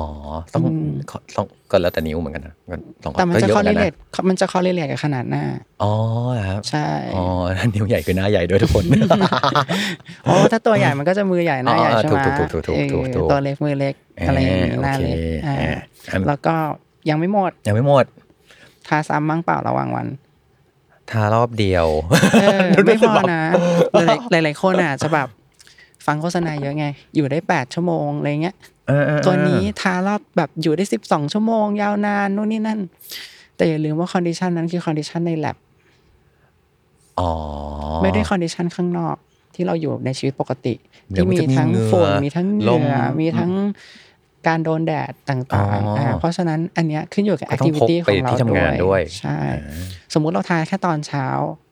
[0.54, 5.44] ต้องอืมขอต้องก็แล้วแต่นิ้วเหมือนกันนะก็สองข้อแต่มันก็จะเยอะคอเหมือนลิกันเลนะตมันจะคอลิเลตกับขนาดหน้า
[5.82, 5.92] อ๋อ
[6.32, 7.24] เหรอครับใช่ อ๋อ
[7.74, 8.84] นิ้วใหญ่คือหน้าใหญ่ด้วยทุกคน
[10.24, 13.94] โอ้ถ้าตัวใหญ่มันก็จะมือใหญ่หน้าใหญ่อ๋อใช่ไหมถูกถูกถูกถูกถูกถูกเออตัวเล็กมือเล็ก
[14.28, 16.54] อะไรอย่างนี้หน้าเล็กโอเคอ่าอ่าแล้วก็
[17.10, 18.04] ยังไม่หมด ยังไม่หมด
[18.88, 20.06] ทาซ้ำมั้งเปล่าระหว่างวัน
[21.12, 21.86] ทารอบเดียว
[22.42, 22.44] เอ
[22.80, 23.42] อไม่พอนะ
[24.30, 25.28] หลายหลายๆคนอะจะแบบ
[26.06, 28.56] ฟังโฆษณาเยอะไง อยู่ได้แปดชั่วโมงอะไรเงี้ย
[28.88, 32.80] เออเออเออตัวนี้ทารอบแบบอยู่ได้สิบสองชั่วโมง ยาวนานนู่นนี่นั่น
[33.56, 35.56] แต่อย่าลืมว่า condition นั้นคือ condition ในแลบ
[37.20, 37.30] อ๋อ
[38.02, 39.16] ไม่ได้คอ condition ข้างนอก
[39.54, 40.74] ที่เราอยู่ในชีวิตปกติ
[41.10, 43.50] เดี๋ยวที่มันมีจะมีทั้งเหงื่อฝุ่นมีทั้งเหลงื่มอมีทั้ง
[44.46, 45.60] การโดนแดดต่างอ๋
[45.92, 49.38] อๆอ่าเพราะฉะนั้นอันเนี้ยขึ้นอยู่กับก็แอคต้องทิวิตี้พกขไปองเราที่ทำงานด้วย ใช่
[50.14, 51.26] สมมุติเราทาแค่ตอนเช้า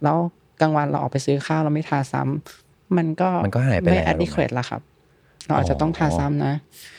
[0.04, 0.16] แล้ว
[0.60, 4.82] กลางวันเราออกไปซื้อข้าวเราไม่ทาซ้ำมันก็มันก็หายไปไม่แล้วแอดดิเควตละครับ
[5.46, 6.54] เราอาจจะต้องทาซ้ำนะ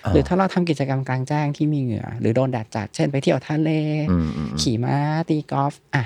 [0.06, 3.72] อ่าหรือถ้าเราทำกิจกรรมกลางแจ้งที่มีเหงื่อ หรือโดนแดดจัด เช่นไปเที่ยวทะเล
[4.12, 4.96] อืมอืมอืมขี่ม้า
[5.30, 6.04] ตีกอล์ฟ อะ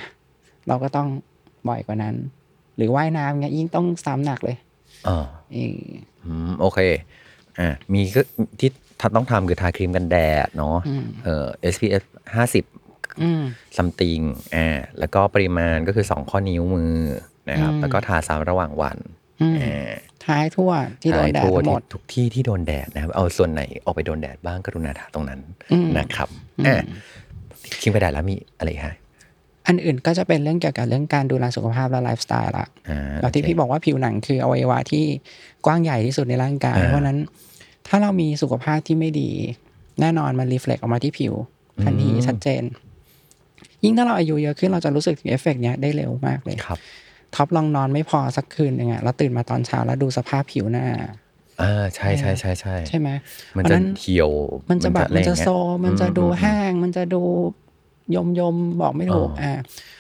[0.68, 1.08] เราก็ต้อง
[1.68, 2.16] บ่อยกว่านั้น
[2.78, 4.58] หรือว่ายน้ำเงี้ยยิ่งต้องซ้ำหนักเลย
[5.08, 5.80] อ่าเออ
[6.26, 6.80] อืมโอเค
[7.60, 8.22] อ่ามีก็
[8.60, 8.80] ที่ทั
[9.16, 12.04] ต้องทำคือทาครีมกันแดดเนาะอืมเอ่อ SPF
[12.36, 12.64] ห้าสิบ
[13.22, 13.44] อืม
[13.78, 14.20] ซัมติง
[14.56, 14.68] อ่า
[15.00, 16.94] แล้วก็ปริมาณก็คือสองข้อนิ้วมือ
[17.50, 18.98] นะครับอืมแล้วก็ทาซ้ำระหว่างวัน
[19.42, 19.92] อืมอ่า
[20.26, 25.40] ท้ายทั่วที่โดนแดดทาทั่วทั้งหมดที่ทุกที่ที่โดนแดดนะครับ เอาส่วนไหนออกไปโดนแดดบ้างกรุณาทาตรงนั้น
[25.72, 26.82] อืมนะครับอืมอ่า
[27.82, 28.96] ครีมกันแดดแล้วมีอะไรอีกฮะ
[29.68, 35.06] อันอื่นก็จะเป็นเรื่องเกี่ยวกับเรื่องการดูแลสุขภาพและไลฟ์สไตล์ละอ่าแล้วที่โเคพี่บอกว่าผิวหนังคืออวัยวะที่
[35.66, 37.18] กว้างใหญ่ที่สุดในร่างกายอ่าเพราะฉะนั้น
[37.88, 39.30] ถ้าเรามีสุขภาพที่ไม่ดี
[40.02, 41.34] แน่นอนมัน reflect ออกมาที่ผิว
[41.84, 42.64] ทันทีอืมชัดเจน
[43.84, 46.80] ยิ่งถ้าเราอายุเยอะขึ้นเราจะรู้สึกถึงเอฟเฟกต์เนี้ยได้เร็วมากเลยครับ
[47.36, 50.86] ท็อปลองนอนไม่พอสักคืนหนึ่งอะแล้วตื่นมาตอนเช้าแล้วดูสภาพผิวหน้า
[51.62, 53.10] อ่าใช่ใช่ใช่ใช่ใช่ไหม
[53.58, 54.30] มันเพราะจะฉะนั้นเหี่ยว
[54.70, 55.50] มันจะแบบมันจะแรงโซ
[55.86, 57.22] มันจะดูอืมแห้ง มันจะดู
[58.16, 59.54] ยมยมๆบอกไม่ถูกอ๋ออ่อ่า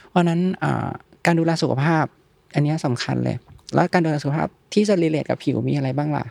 [0.09, 0.87] เพราะฉะนั้นอ่า
[1.25, 2.05] การดูแลสุขภาพ
[2.53, 3.35] อันเนี้ยสำคัญเลย
[3.75, 6.25] แล้วการดูแลสุขภาพที่จะ relate กับผิวมีอะไรบ้างล่ะ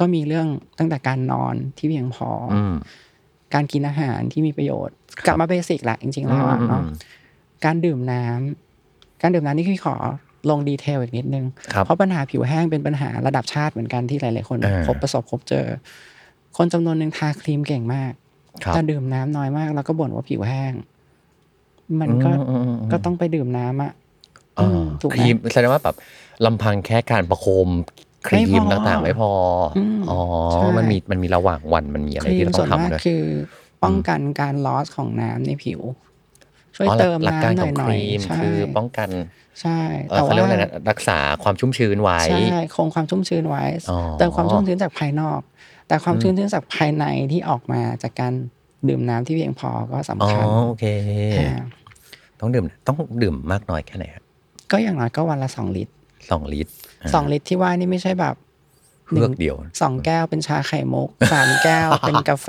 [0.00, 2.74] ก็มีเรื่องตั้งแต่การนอนที่เพียงพอออืม
[3.54, 6.94] การกินอาหารที่มีประโยชน์ครับกลับมา basic แหละจริงๆแล้วอะอืมเนาะอืม
[7.64, 9.96] การดื่มน้ำการดื่มน้ำนี่คือขอ
[10.50, 15.66] ลง detail อีกนิดนึงครับเพราะปัญหาผิวแห้งเป็นปัญหาระดับชาติเหมือนกันที่หลายๆคนอ่าพบประสบพบเจอ
[16.56, 18.12] คนจำนวนหนึ่งทาครีมเก่งมาก
[18.64, 20.72] ครับแต่ดื่มน้ำน้อยมาก แล้วก็บ่นว่าผิวแห้ง
[22.00, 23.92] มันก็อืมอืมอืมก็ต้องไปดื่มน้ำอะ
[24.58, 25.96] อ่าอืมถูกไหมครีมแสดงว่าแบบ
[26.44, 27.68] ลำพังแค่การประโคม
[28.26, 29.30] ครีไม่พมอต่างๆไม่พอ
[29.76, 30.18] อมอ๋อ
[30.52, 33.22] ใช่มันมีมันมีระหว่างวันมันมีอะไรครีที่มเราส่ต้วอนงมากทำด้วยคือ
[33.82, 35.80] ป้องกันการลอสของน้ำในผิว
[36.76, 39.10] ช่วยอ๋อหลักเติมหลักการน้ำหของคน่อยรีมๆใช่คือป้องกัน
[39.60, 39.78] ใช่
[40.10, 45.40] เอ่อแต่เขาว่าเรียกว่าอะไรนะรักษาความชุ่มชื้นไว้ใช่คงความชุ่มชื้นไว้อ๋อเติมความชุ่มชื้นจากภายนอก
[45.88, 48.32] แต่ความอืมชุ่มชื้นจากภายในที่ออกมาจากการ
[48.88, 50.84] ดื่มน้ำที่เพียงพอก็สำอ๋อคัญโอเค
[51.38, 51.60] อ่า
[52.40, 54.24] ต้องดื่มต้องดื่มมากน้อยแค่ไหนครับ
[54.72, 55.92] ก็อย่างน้อยก็วันละสองลิตร
[56.30, 56.72] สองลิตร
[57.14, 58.34] สองลิตรที่ว่านี่ไม่ใช่แบบ
[59.06, 62.48] เพื่อกเดียวสองแก้วเป็นชาไข่มุกสามแก้วเป็นกาแฟ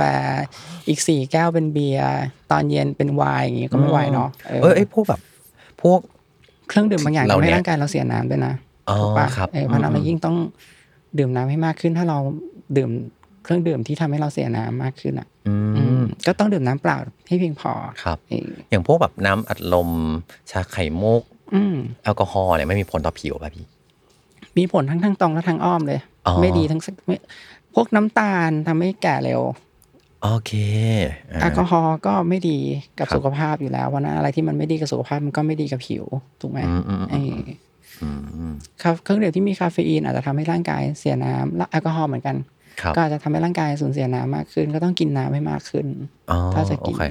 [0.88, 2.12] อีกสี่แก้วเป็นเบียร์
[2.52, 5.22] ตอนเย็นเป็นไวน์อย่างงี้ก็ไม่ไหวเนาะเออเออไอ้พวกแบบ
[5.82, 6.00] พวก
[6.68, 8.54] เครื่องดื่มบางอย่างเราทำให้เนี่ยร่างกายเราเสียน้ำด้วยนะ
[8.90, 10.36] อ๋อถูกปะครับเออเพราะฉะนั้นอืมเรายิ่งต้อง
[11.18, 12.18] ดื่มน้ำให้มากขึ้นถ้าเรา
[12.78, 12.90] ดื่ม
[13.44, 17.72] เครื่องดื่มที่ทำให้เราเสียน้ำมากขึ้นอะอือืมมก็ต้องดื่มน้ำเปล่าให้เพียงพอ
[18.04, 19.90] ครับเอออย่างพวกแบบน้ำอัดลม
[20.52, 21.22] ชาไข่มุก
[21.56, 23.66] อืมแอลกอฮอล์เนี่ยไม่มีผลต่อผิวป่ะพี่
[24.58, 27.18] มีผลทั้งทางตรงและทางอ้อมเลยอ๋อไม่ดีทั้งสักไม่
[27.74, 29.42] พวกน้ำตาลทำให้แก่เร็ว
[30.24, 30.52] โอเค
[31.32, 32.60] อ่าแอลกอฮอล์ก็ไม่ดี
[33.00, 36.06] กับครับสุขภาพอยู่แล้ววันนั้นอะไรที่มันไม่ดีกับสุขภาพมันก็ไม่ดีกับผิว
[36.42, 37.52] ถูกไหมอืมอืมเออืมอ
[38.02, 42.36] อืมอืมครับเครื่องดื่มที่มีคาเฟอีนอาจจะทำให้ร่างกายเสียน้ำและแอลกอฮอล์เหมือนกัน
[42.82, 45.86] ครับก็อาจจะทำให้ร่างกายสูญเสียน้ำมากขึ้น ก็ต้องกินน้ำให้มากขึ้น
[46.32, 47.04] อ๋อถ้าจะกิโอนเค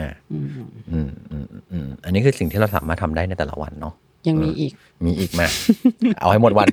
[0.00, 0.46] อ่าอืม
[0.92, 3.94] อืมอืมอืมอันนี้คือสิ่งที่เราสามารถทำได้ในแต่ละวันเนาะ
[4.28, 4.72] ยังมีอีก
[5.04, 5.48] มีอีกไหมา
[6.20, 6.68] เอาให้หมดวัน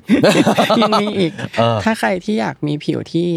[0.80, 3.28] ยังมีอีกเออถ้าใครที่อยากมีผิวที่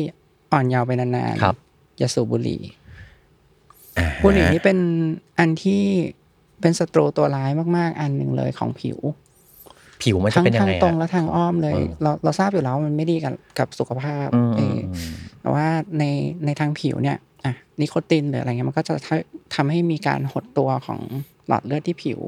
[0.52, 2.62] อ่อนเยาว์ไปนานครับๆอย่าสูบบุหรี่
[3.98, 4.78] อ่าบุหรี่นี่เป็น
[5.40, 5.82] อันที่
[6.62, 8.98] เป็นศัตรูตัวร้ายมาก ๆ อันหนึ่งเลยของผิว
[10.04, 15.66] ผิวมันจะทั้งเป็นยังทางไงตรงอะและทางอ้อมเลยเออเราเราทราบอยู่แล้วว่ามันไม่ดีกับกับสุขภาพอืมเออืมออืมแต่ว่า
[16.00, 16.04] ใน
[16.46, 21.00] ในทางผิวเนี่ยอะนิโคตินหรืออะไรเงี้ยมันก็จะทำทำให้มีการหดตัวของ
[21.48, 22.20] หลอดเลือดที่ผิว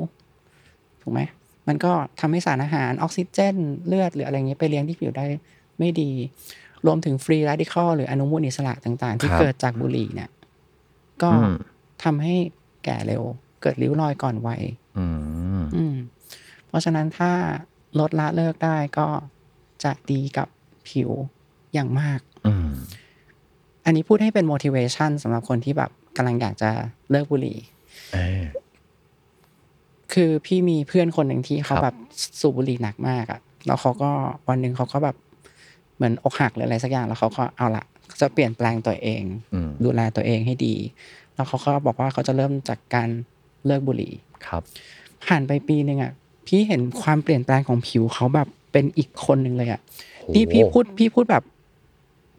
[1.02, 1.21] ถูกไหม
[1.67, 3.56] มันก็ทำให้สารอาหารออกซิเจน
[3.88, 5.25] เลือดหรืออะไรเงี้ยไปเลี้ยงที่ผิวได้
[5.80, 6.12] ไม่ดี
[6.86, 10.30] รวมถึงฟรี r a ดิคอลหรืออนุมูลอิสระต่างๆ ที่ครับเกิดจากบุหรี่เนี่ย
[11.23, 11.56] ก็อืม
[12.04, 12.36] ทำให้
[12.86, 13.23] แก่เร็ว
[13.62, 14.62] เกิดริ้วรอยก่อนวัย
[14.97, 15.06] อื
[15.62, 15.95] มอืม
[16.67, 17.32] เพราะฉะนั้นถ้า
[17.99, 19.08] ลดละเลิกได้ก็
[19.84, 20.47] จะดีกับ
[20.89, 21.10] ผิว
[21.73, 22.71] อย่างมากอืม
[23.86, 26.69] อันนี้พูดให้เป็น motivation สำหรับคนที่แบบกำลังอยากจะ
[27.12, 27.58] เลิกบุหรี่
[28.13, 28.43] เออ
[30.13, 31.96] คือพี่มีเพื่อนคนหนึ่งที่เขาครับแบบ
[32.39, 34.10] สูบบุหรี่หนักมากอะแล้วเขาก็
[34.50, 35.15] วันหนึ่งเขาก็แบบ
[35.96, 37.84] เหมือนอกหักหรืออะไรสักอย่างแล้วเขาก็เอาละ
[38.22, 40.76] จะเปลี่ยนแปลงตัวเองอืมดูแลตัวเองให้ดี
[41.36, 43.10] แล้วเขาก็บอกว่าเขาจะเริ่มจากการ
[43.65, 44.13] เลิกบุหรี่
[44.48, 44.62] ครับ
[45.26, 46.12] ผ่านไปปีหนึ่งอะ
[46.48, 49.82] พี่เห็นความเปลี่ยนแปลงของผิวเขาแบบเป็นอีกคนหนึ่งเลยอะ
[50.36, 51.44] นี่พี่พูดพี่พูดแบบ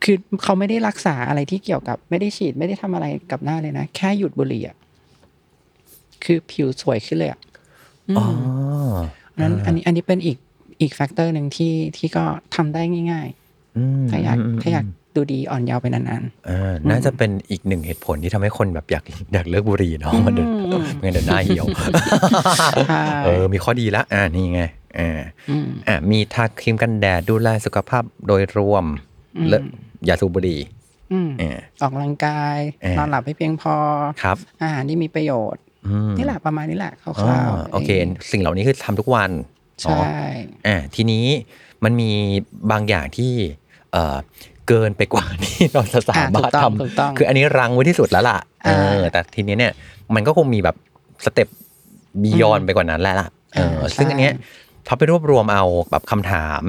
[0.04, 4.76] คือเขาไม่ได้รักษาอะไรที่เกี่ยวกับ ไม่ได้ฉีดไม่ได้ทำอะไรกับหน้าเลยนะ แค่หยุดบุหรี่อะ
[6.24, 7.45] คือผิวสวยขึ้นเลยอะอืมอ๋อ
[9.40, 10.38] นั้นอันนี้อันนี้เป็นอีก
[10.80, 13.28] อีก factor หนึ่งที่ที่ก็ทำได้ง่าย
[13.78, 21.66] อืมๆถ้าอยากมถ้าอยากดูดีอ่อนเยาว์ไปนานเออน่าจะเป็นอีกหนึ่งเหตุผลที่ทำให้คนแบบอยากอยากเลิกบุหรี่เนาะมันเดินอืมไม่งั้นเดินหน้าเหี่ยว
[22.88, 24.62] ใช่เออ มีข้อดีละ อ่านี่ไง
[24.98, 28.84] อ่าๆอืมอ่ามีทาครีมกันแดดดูแลสุขภาพโดยรวม
[29.36, 29.62] อืมเลิก
[30.06, 30.60] อย่าสูบบุหรี่
[31.12, 33.74] อืมอ่าออกกำลังกายเออนอนหลับให้เพียงพอ
[34.22, 35.65] ครับอาหารที่มีประโยชน์อืม
[36.18, 37.90] นี่แหละประมาณนี้แหละคอ๋อร่าวๆโอเค
[38.32, 39.30] สิ่งเหล่านี้คือทำทุกวัน
[39.82, 40.04] ใช่เนาะ
[40.66, 41.24] อ่าทีนี้
[41.84, 42.10] มันมี
[42.70, 43.32] บางอย่างที่
[43.92, 44.16] เอ่อ
[44.68, 49.72] เกินไปกว่าที่เราจะสามารถอะถูกต้ทองถูกต้องำคืออันนี้รังไว้ที่สุดแล้วล่ะเอออ่าแต่ทีนี้เนี่ย
[50.14, 50.76] มันก็คงมีแบบ
[51.24, 51.48] สเต็ป
[52.22, 54.34] บียอนไปกว่านั้นแล้วล่ะเอออ่าซึ่งใช่อันเนี้ย
[54.86, 56.62] พอไปรวบรวมเอาแบบคำถาม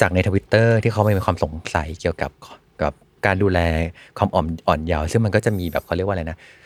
[0.00, 2.30] จากในทวิตเตอร์ที่เขามีความสงสัยเกี่ยวกับ
[2.82, 2.92] กับ
[3.26, 3.58] การดูแล
[4.18, 6.59] ความอ่อนอ่อนเยาว์ซึ่งมันก็จะมีแบบเขาเรียกว่าอะไรนะเอ่อ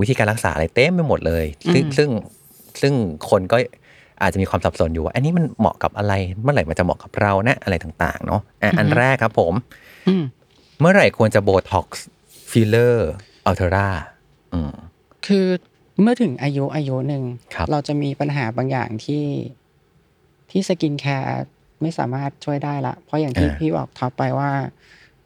[0.00, 2.08] วิธีการรักษาอะไรเต็มไปหมดเลย ซึ่งอืมซึ่ง
[2.80, 2.92] ซึ่ง
[3.30, 3.56] คนก็
[4.22, 9.52] อาจจะมีความสับสนอยู่ว่าอันนี้มันเหมาะกับอะไร เมื่อไหร่มันจะเหมาะกับเรานะอะไรต่างๆ เนาะอะอันแรกครับผม
[10.08, 10.24] อืม
[10.80, 12.06] เมื่อไหร่ควรจะโบท็อกซ์
[12.50, 13.10] ฟิลเลอร์
[13.46, 13.88] อัลเทอร่า
[14.52, 14.72] อืม
[15.26, 15.46] คือ
[16.00, 17.22] เมื่อถึงอายุอายุหนึ่ง
[17.54, 19.24] ครับเราจะมีปัญหาบางอย่างที่
[20.50, 21.44] ที่ skincare
[21.82, 24.50] ไม่สามารถช่วยได้ละ เพราะอย่างที่อ่าพี่บอกท็อปไปว่า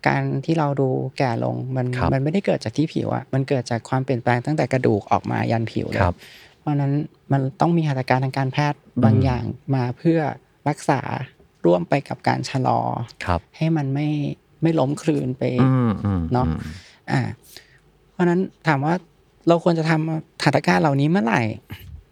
[0.07, 6.15] การที่เราดูแก่ลงมันครับมันไม่ได้เกิดจากที่ผิวอะมันเกิดจากความเปลี่ยนแปลงตั้งแต่กระดูกออกมายันผิวเลยครับ
[6.61, 6.93] เพราะฉะนั้น
[7.33, 10.19] มันต้องมีหัตถการทางการแพทย์บางอืมอย่างมาเพื่อ
[10.69, 11.01] รักษา
[11.67, 12.81] ร่วมไปกับการชะลอ
[13.25, 14.09] ครับให้มันไม่
[14.63, 16.59] ไม่ล้มครืนไปอืมอืมเนาะอืม
[17.11, 17.21] อ่า
[18.13, 18.95] เพราะฉะนั้นถามว่า
[19.49, 21.43] เราควรจะทำหัตถการเหล่านี้เมื่อไหร่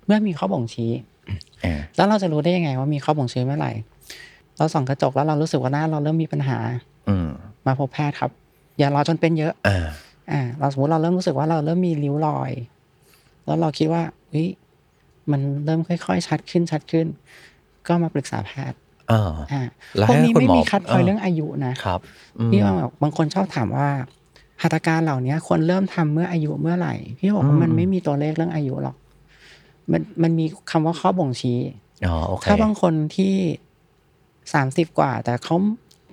[0.06, 0.90] เมื่อมีข้อบ่งชี้
[1.64, 3.72] อ่าแล้วเราจะรู้ได้ยังไงว่ามีข้อบ่งชี้เมื่อไหร่
[4.58, 6.58] เราส่องกระจกแล้วเรารู้สึกว่าหน้าเราเริ่มมีปัญหา
[7.08, 7.16] อื
[7.68, 8.30] มมาพบแพทย์ครับ
[8.78, 9.86] อย่ารอจนเป็นเยอะอ่า
[10.32, 12.50] อ่าเราสมมติเราเริ่มรู้สึกว่าเราเริ่มมีริ้วรอย
[13.44, 14.48] แล้วเราคิดว่าเฮ้ย
[15.30, 17.06] มันเริ่มค่อยๆ ชัดขึ้นชัดขึ้น
[17.86, 18.78] ก็มาปรึกษาแพทย์
[19.10, 19.62] อ่าอ่า
[19.96, 22.00] แล้วพวกให้นี้คุณไม่หมอมีคัดคอยเออเรื่องอายุนะครับ
[22.38, 23.88] อืมพี่ว่าแบบบางคนชอบถามว่า
[24.62, 28.96] หัตถการเหล่านี้ควรเริ่มทำเมื่ออายุเมื่อไหร่ พี่บอกว่ามันไม่มีตัวเลขเรื่องอายุหรอก
[29.92, 31.58] มันมันมีคำว่าข้อบ่งชี้
[32.06, 33.34] อ๋อโอเคถ้าบางคนที่
[34.54, 35.56] สามสิบกว่า แต่เขา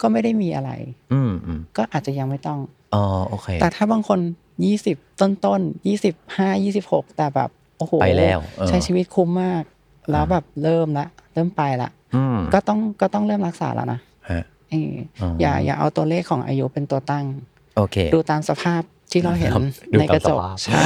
[0.01, 0.71] ก็ไม่ได้มีอะไร
[1.13, 2.59] อืมอืมก็อาจจะยังไม่ต้อง
[2.93, 4.19] อ๋อโอเค แต่ถ้าบางคน
[4.65, 9.63] ยี่สิบต้นต้นยี่สิบห้ายี่สิบหกแต่แบบโอ้โหไปแล้วเออใช้ชีวิตคุ้มมาก
[10.11, 17.25] แล้วแบบเริ่มละ เริ่มไปละอืมก็ต้องก็ต้องเริ่มรักษาแล้วนะฮะเอออออย่าอย่าเอาตัวเลขของอายุเป็นตัวตั้ง
[17.75, 18.81] โอเค ดูตามสภาพ
[19.11, 20.83] ที่เราเห็นครับดูในกระจกตามสภาพใช่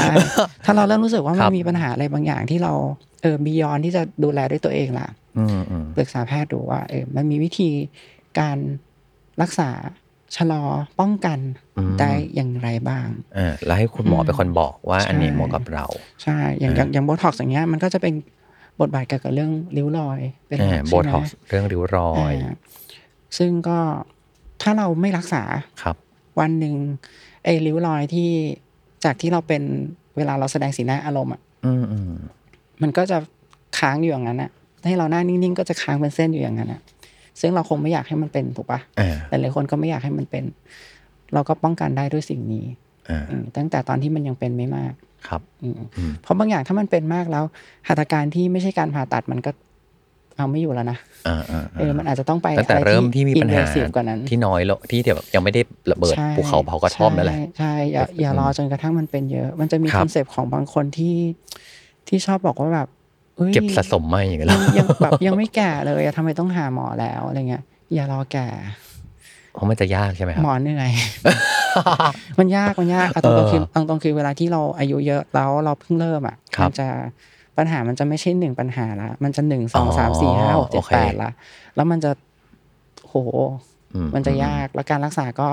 [0.66, 2.74] ถ้าเราเริ่มรู้สึกว่าคมัรันมีปัญหาอะไรบางอย่างที่เรา
[3.22, 7.70] เออ beyond ที่จะดูแลด้วยตัวเองล่ะอืมอืมปรึกษาแพทย์ดูว่าเออมันมีวิธี
[8.40, 8.58] การ
[9.42, 9.70] รักษา
[10.36, 10.64] ชะลอ
[11.00, 11.40] ป้องกัน
[11.78, 15.86] อืมได้อย่างไรบ้างอ่าแล้วให้คุณหมอเป็นคนบอกว่าใช่อันนี้เหมาะกับเรา
[16.24, 18.14] ใช่อย่างอย่างอย่างโบท็อกซ์อย่างเงี้ยมันก็จะเป็น
[18.82, 22.56] บทบาทเกี่ยวกับเรื่องริ้วรอย เป็นหลัก อ่า โบใช่ไหมเรื่องริ้วรอย
[23.38, 23.78] ซึ่งก็
[24.62, 25.44] ถ้าเราไม่รักษา
[25.84, 25.96] ครับ
[26.40, 26.76] วันหนึ่ง
[27.44, 28.30] ไอ้ริ้วรอยที่
[29.04, 29.64] จากที่เราเป็น
[30.18, 32.12] เวลาเราแสดงสีหน้าอารมณ์อะอืมอืม
[32.82, 33.18] มันก็จะ
[33.80, 34.52] ค้างอยู่อย่างนั้นอะ
[34.88, 36.82] ให้เราหน้านิ่งๆก็จะค้างเป็นเส้นอยู่อย่างนั้นอะ
[37.42, 40.44] ซึ่งเราคงไม่อยากให้มันเป็นถูกปะอ่าหลายๆคนก็ไม่อยากให้มันเป็น
[41.34, 42.66] เราก็ป้องกันได้ด้วยสิ่งนี้
[43.10, 44.94] อ่าอืมตั้งแต่ตอนที่มันยังเป็นไม่มาก
[45.28, 47.44] ครับอืมอืมเพราะบางอย่างถ้ามันเป็นมากแล้ว
[47.88, 49.52] หัตถการที่ไม่ใช่การผ่าตัดมันก็
[50.38, 50.98] เอาไม่อยู่แล้วนะ
[51.28, 61.16] อ่าอ่าเออมันอาจจะต้องไปตั้งแต่อะไรเริ่มที่มีปัญหา invasive กว่านั้นที่น้อยแล้วที่เดี๋ยวแบบยังไม่ได้ระเบิดใช่ภูเขาเผากระท่อมนั่นแหละใช่ใช่อย่าอย่ารอจนกระทั่งมันเป็นเยอะ มันจะมีครับ concept ของบางคนที่
[62.08, 62.99] ที่ชอบบอกว่าแบบอ้ย
[63.54, 68.48] เก็บสะสมมาอย่างเงี้ยแล้ว ยังยังแบบยังไม่แก่เลยอะทำไมต้องหาหมอแล้วอะไรเงี้ยอย่ารอแก่
[69.54, 70.92] เพราะมันจะยากใช่ไหมครับหมอเหนื่อย
[72.40, 76.88] มันยากมันยากเอาตรงๆคือเอาตรงๆคือเวลาที่เราอายุเยอะแล้วเราเพิ่งเริ่มอะครับมันจะ
[77.58, 81.32] ปัญหามันจะไม่ใช่หนึ่งปัญหาละมันจะหนึ่งสองอ๋อสามสี่ห้าหกเจ็โอดเคแปดละ
[81.76, 82.12] แล้วมันจะ
[83.08, 83.16] โห
[83.96, 85.50] อืม มันจะยากแล้วการรักษาก็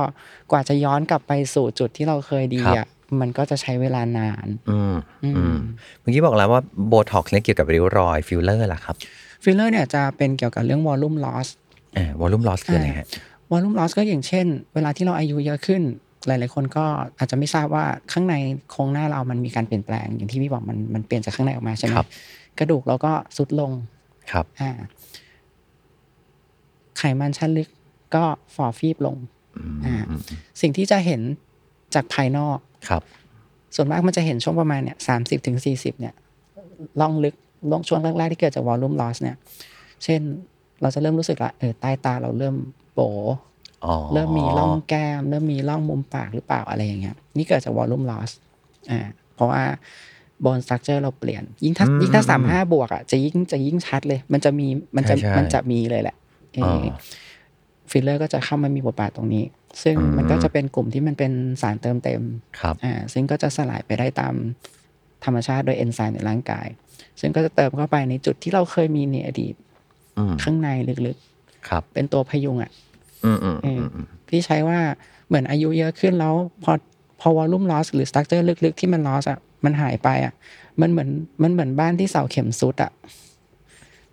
[0.50, 2.86] กว่าจะย้อนกลับไปสู่จุดที่เราเคยดีครับอะ
[3.20, 5.56] มันก็จะใช้เวลานานอืมอืมอืม
[6.00, 8.96] เมื่อกี้บอกแล้วว่าโบท็อกซ์เนี่ยเกี่ยวกับริ้วรอยฟิลเลอร์ล่ะครับ
[9.44, 11.48] ฟิลเลอร์เนี่ยจะเป็นเกี่ยวกับเรื่อง volume loss
[11.96, 13.06] อ่า volume loss คืออะไรฮะ
[13.50, 15.82] volume loss ก็อย่างเช่น เวลาที่เราอายุเยอะขึ้น
[16.26, 16.84] หลาย ๆ คนก็
[17.18, 18.34] อาจจะไม่ทราบว่าข้างใน
[18.70, 22.08] โครงหน้าเรามันมีการเปลี่ยนแปลง อย่างที่พี่บอกมันมันเปลี่ยนจากข้างในออกมาใช่ไหมครับ
[22.58, 23.72] กระดูกเราก็สุดลง
[24.32, 24.70] ครับอ่า
[26.98, 27.68] ไขมันชั้นลึก
[28.14, 29.16] ก็ฝ่อฟีบลง
[29.56, 30.20] อืมอ่าอืม
[30.60, 31.20] สิ่งที่จะเห็น
[31.94, 33.02] จากภายนอกครับ
[33.76, 36.14] ส่วนมากมันจะเห็นช่วงประมาณเนี่ยสามสิบถึงสี่สิบเนี่ย
[37.00, 37.34] ล่องลึก
[37.70, 39.36] ล่องช่วงแรกๆที่เกิดจากวอลลุ่มลอสเนี่ย
[40.04, 40.20] เช่น
[40.82, 42.54] เราจะเริ่มรู้สึกละเออใต้ตาเราเริ่ม
[42.94, 43.00] โบ
[43.84, 48.30] อ๋อเริ่มมีร่องแก้ม เริ่มมีร่องมุมปากหรือเปล่าอะไรอย่างเงี้ยนี่เกิดจาก volume loss
[48.90, 49.00] อ่า
[49.34, 49.62] เพราะว่า
[50.44, 56.16] บน structure เราเปลี่ยน ยิ่งถ้ายิ่งถ้าสามห้าบวกอะจะยิ่งจะยิ่งชัดเลย มันจะมีมันจะใช่ใช่มันจะมีเลยแหละ
[56.54, 56.84] เอออ๋อ
[57.90, 59.44] ฟิลเลอร์ก็จะเข้ามามีบทบาทตรงนี้
[59.82, 62.22] ซึ่งอืมมันก็จะเป็นกลุ่มที่มันเป็นสารเติมเต็ม
[62.60, 64.34] ครับอ่าซึ่งก็จะสลายไปได้ตาม
[65.24, 66.66] ธรรมชาติโดยเอนไซม์ในร่างกาย
[67.20, 69.54] ซึ่งก็จะเติมเข้าไปในจุดที่เราเคยมีในอดีต
[70.18, 70.68] อืมข้างใน
[71.06, 71.18] ลึก
[71.68, 72.70] ครับๆเป็นตัวพยุงอะ
[73.24, 74.78] อืมอืมเออือมอืมพี่ใช้ว่า
[75.28, 76.34] เหมือนอายุเยอะขึ้นแล้ว
[76.64, 76.72] พอ
[77.20, 80.32] พอวอลลุ่มลอสหรือสตรัคเจอร์ลึกๆ ที่มันลอสอะมันหายไปอะ
[80.80, 81.08] มันเหมือน
[81.42, 82.92] มันเหมือนบ้านที่เสาเข็มซุดอะ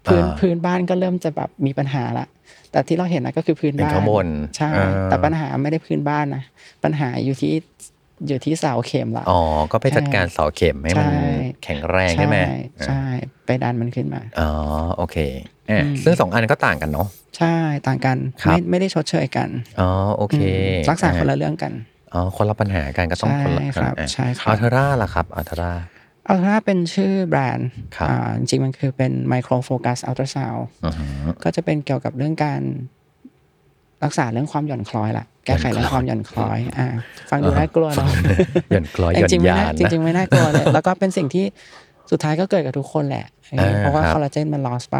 [0.08, 2.26] พื้นพื้นบ้านก็เริ่มจะแบบมีปัญหาละ
[2.72, 6.44] แต่ที่เราเห็นนะก็คือพื้นเป็นบ้านข้างบนใช่อ่าแต่ปัญหาไม่ได้พื้นบ้านนะ
[6.84, 7.54] ปัญหาอยู่ที่
[8.28, 11.20] อยู่ที่เสาเข็มละอ๋อ ก็ไปจัดการเสาเข็มให้มันใช่
[11.64, 12.38] แข็งแรงใช่ไหม
[12.88, 13.04] ใช่
[13.46, 14.50] ไปดันมันขึ้นมา อ๋อ
[14.98, 15.18] โอเค
[15.70, 17.56] อะอืมซึ่งสองอันก็ต่างกันเนาะ ใช่
[17.88, 20.48] ต่างกันครับไม่ไม่ได้ชดเชยกัน อ๋อ โอเคอื
[20.86, 21.74] มรักษาคนละเรื่องกัน อ่า
[22.14, 25.74] อ๋อ คนละปัญหากันก็ต้องคนละใช่ครับอะใช่ครับ Ulthera ล่ะครับ Ulthera
[26.28, 32.62] Ulthera เป็นชื่อแบรนด์ครับอ่าจริงๆมันคือเป็น micro-focused ultrasound อือหือก็จะเป็นเกี่ยวกับเรื่องการ
[34.04, 36.88] รักษาเรื่องความหย่อนคล้อยล่ะ แก้ไขเรื่องความหย่อนคล้อยอ่า
[37.30, 38.10] ฟังดูน่ากลัวเนาะ
[38.72, 41.46] หย่อนคล้อย หย่อนยาน จริงๆไม่น่า จริงๆไม่น่ากลัวเลยแล้วก็เป็นสิ่งที่
[42.12, 44.98] สุดท้ายก็เกิดกับทุกคนแหละเอออ่าเพราะว่าครับคอลลาเจนมัน loss ไป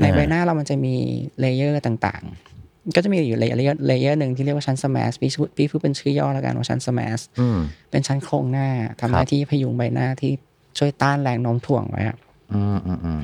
[0.00, 0.94] ในอ่าใบหน้าเรามันจะมี
[1.40, 7.58] layer ต่างๆ ก็จะมีอยู่ layer layer หนึ่งที่เรียกว่าชั้น SMAS พี่พูดพี่พูดเป็นชื่อย่อแล้วกันว่าชั้น SMAS อืม
[7.90, 8.68] เป็นชั้นโครงหน้า
[9.00, 10.32] ทำหครับพยุงใบหน้าที่
[10.78, 12.16] ช่วยต้านแรงโน้มถ่วงไว้อะ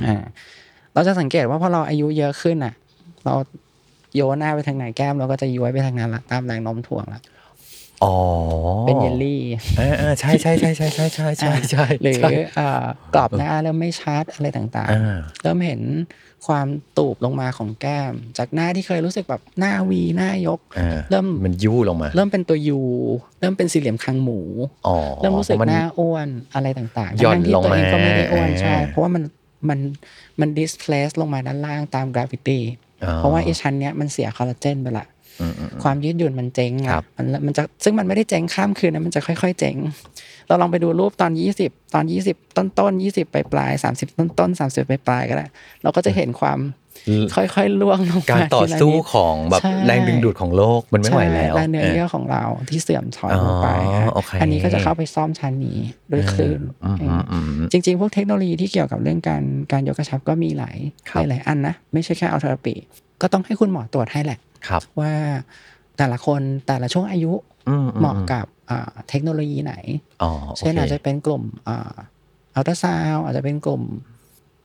[0.07, 0.17] อ่า
[0.95, 2.75] เราจะสังเกตว่าพอเราอายุเยอะขึ้นอะ
[3.25, 3.35] เรา
[4.15, 7.21] โยนหน้าไปทางไหนแก้มเราก็จะย้วยไปทางนั้นละตามแรงโน้มถ่วงละ
[8.05, 8.15] อ๋อ
[8.87, 9.41] เป็นเยลลี่
[9.79, 12.23] เออใช่ใช่ใช่ใช่ใช่ใช่ใช่หรือ
[13.15, 15.81] กรอบหน้าเริ่มไม่ชัดอะไรต่างๆเริ่มเห็น
[16.47, 22.81] ความตูบลงมาของแก้ม จากหน้าที่เคยรู้สึกแบบหน้าวีหน้ายกอ่าเริ่มมันยู่ลงมา เริ่มเป็นตัวยู
[23.41, 24.41] เริ่มเป็นสี่เหลี่ยมคางหมู
[24.87, 29.23] อ๋อเริ่มรู้สึกเพาะมันหน้าอ้วนอะไรต่างๆหย่อนทั้งที่ลงตัวเองก็ไม่ได้อ้วนมาใช่อ่าเพราะว่ามัน
[29.69, 29.79] มัน
[30.41, 32.61] มัน displace ลงมาด้านล่างตาม gravity
[33.05, 35.18] อ๋อเพราะว่าไอ้ชั้นเนี้ยมันเสียคอลลาเจนไปละอืมอืม
[35.83, 39.77] ความยืดหยุ่นมันเจ๊งครัอะบมันมันจะซึ่งมันไม่ได้เจ๊งข้ามคืนนะมันจะค่อยๆเจ๊ง
[40.49, 45.47] เราลองไปดูรูปตอนยี่สิบตอนยี่สิบต้นต้นยี่สิบปลายปลายสามสิบต้นต้นสามสิบปลายปลายก็ได้
[45.83, 46.59] เราก็จะเห็นความ
[47.35, 55.79] ค่อยๆล่วงลงมาการต่อทีละสู้นิดของแบบใช่แรงดึงดูดของโลกมันไม่ไหวแล้วใช่และเนื้อเออเยื่อของเราที่เสื่อมถอยลงไปอ๋อฮะโอเคอันนี้ก็จะเข้าไปซ่อมชั้นนี้
[56.13, 60.77] ด้วยคลื่นอืมอืมอืมจริง ๆ พวกเทคโนโลยีที่เกี่ยวกับเรื่องการการยกกระชับก็มีหลาย
[61.11, 62.75] ครับหลายๆอันนะ ไม่ใช่แค่อัลเทอร์ปี
[63.21, 65.13] ก็ต้องให้คุณหมอตรวจให้แหละครับว่า
[65.99, 67.33] แต่ละคนแต่ละช่วงอายุ
[67.69, 69.75] อือืเหมาะกับอ่าเทคโนโลยีไหน
[70.23, 73.83] อ๋อโอเช่นเคอาจจะเป็นกลุ่มอัลตราซาวอาจจะเป็นกลุ่ม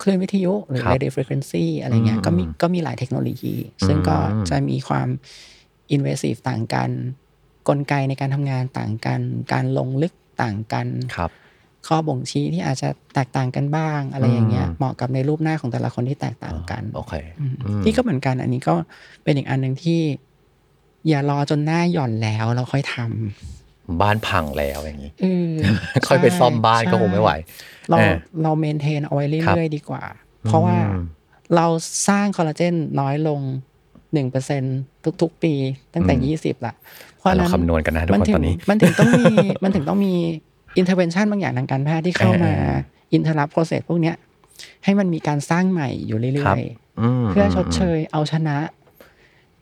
[0.01, 3.55] คลื่นวิทยุหรือครับ radio frequency อะไรเงี้ยอืมก็มีก็มีหลายเทคโนโลยี
[3.87, 5.07] ซึ่งก็อืมจะมีความ
[5.95, 6.89] invasive ต่างกัน
[7.67, 9.21] กลไกในการทำงานต่างกัน
[9.53, 11.31] การลงลึกต่างกันครับ
[11.87, 18.75] ข้อบ่งชี้ที่อาจจะแตกต่างกันบ้างอะไรอย่างเงี้ยอืมเหมาะกับในรูปหน้าของแต่ละคนที่แตกต่างกันโอเคอืมอืมนี่ก็เหมือนกันอันนี้ก็
[19.23, 19.99] เป็นอีกอันหนึ่งที่
[21.07, 25.55] อย่ารอจนหน้าหย่อนแล้วเราค่อยทำบ้านพังแล้วอย่างนี้เออ
[26.07, 27.31] ค่อยไปซ่อมบ้านใช่ก็คงไม่ไหว
[27.89, 30.03] เราเออเราเมนเทนเอาไว้ครับเรื่อยๆดีกว่า
[30.47, 31.03] เพราะว่าอืม
[31.55, 31.67] เรา
[32.07, 33.41] สร้างคอลลาเจนน้อยลง
[34.13, 34.63] หนึ่งเปอร์เซ็นต์
[35.21, 35.53] ทุก ๆ ปี
[35.93, 36.73] ตั้งแต่อืมยี่สิบละ
[37.17, 39.23] เพราะฉะเรานั้น เราคำนวณกันนะทุกคน ตอนนี้ มันถึง มันถึงต้องมี
[39.63, 40.13] มันถึงต้องมี
[40.77, 42.75] intervention บางอย่างทางการแพทย์ที่เข้ามาเออ
[43.13, 44.15] interrupt process พวกเนี้ย
[44.83, 46.63] ให้มันมีการสร้างใหม่อยู่เรื่อยๆ ครับ อื
[47.23, 48.57] มเพื่อชดเชยเอาชนะ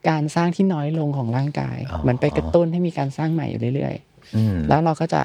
[0.10, 3.96] การสร้างที่น้อยลงของร่างกายอ๋อเหมือนไปกระตุ้นให้มีการสร้างใหม่อยู่เรื่อย
[4.36, 5.22] อืมๆแล้วเราก็จะ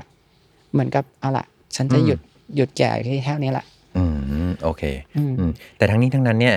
[0.72, 1.44] เหมือนกับเอาละ
[1.76, 2.20] ฉันจะอืมหยุด
[2.56, 3.64] หยุดแก่ที่แค่นี้ละ
[3.96, 4.04] อื
[4.48, 4.82] มโอเค
[5.16, 6.54] อืมอืมแต่ทั้งนี้ทั้งนั้นเนี่ย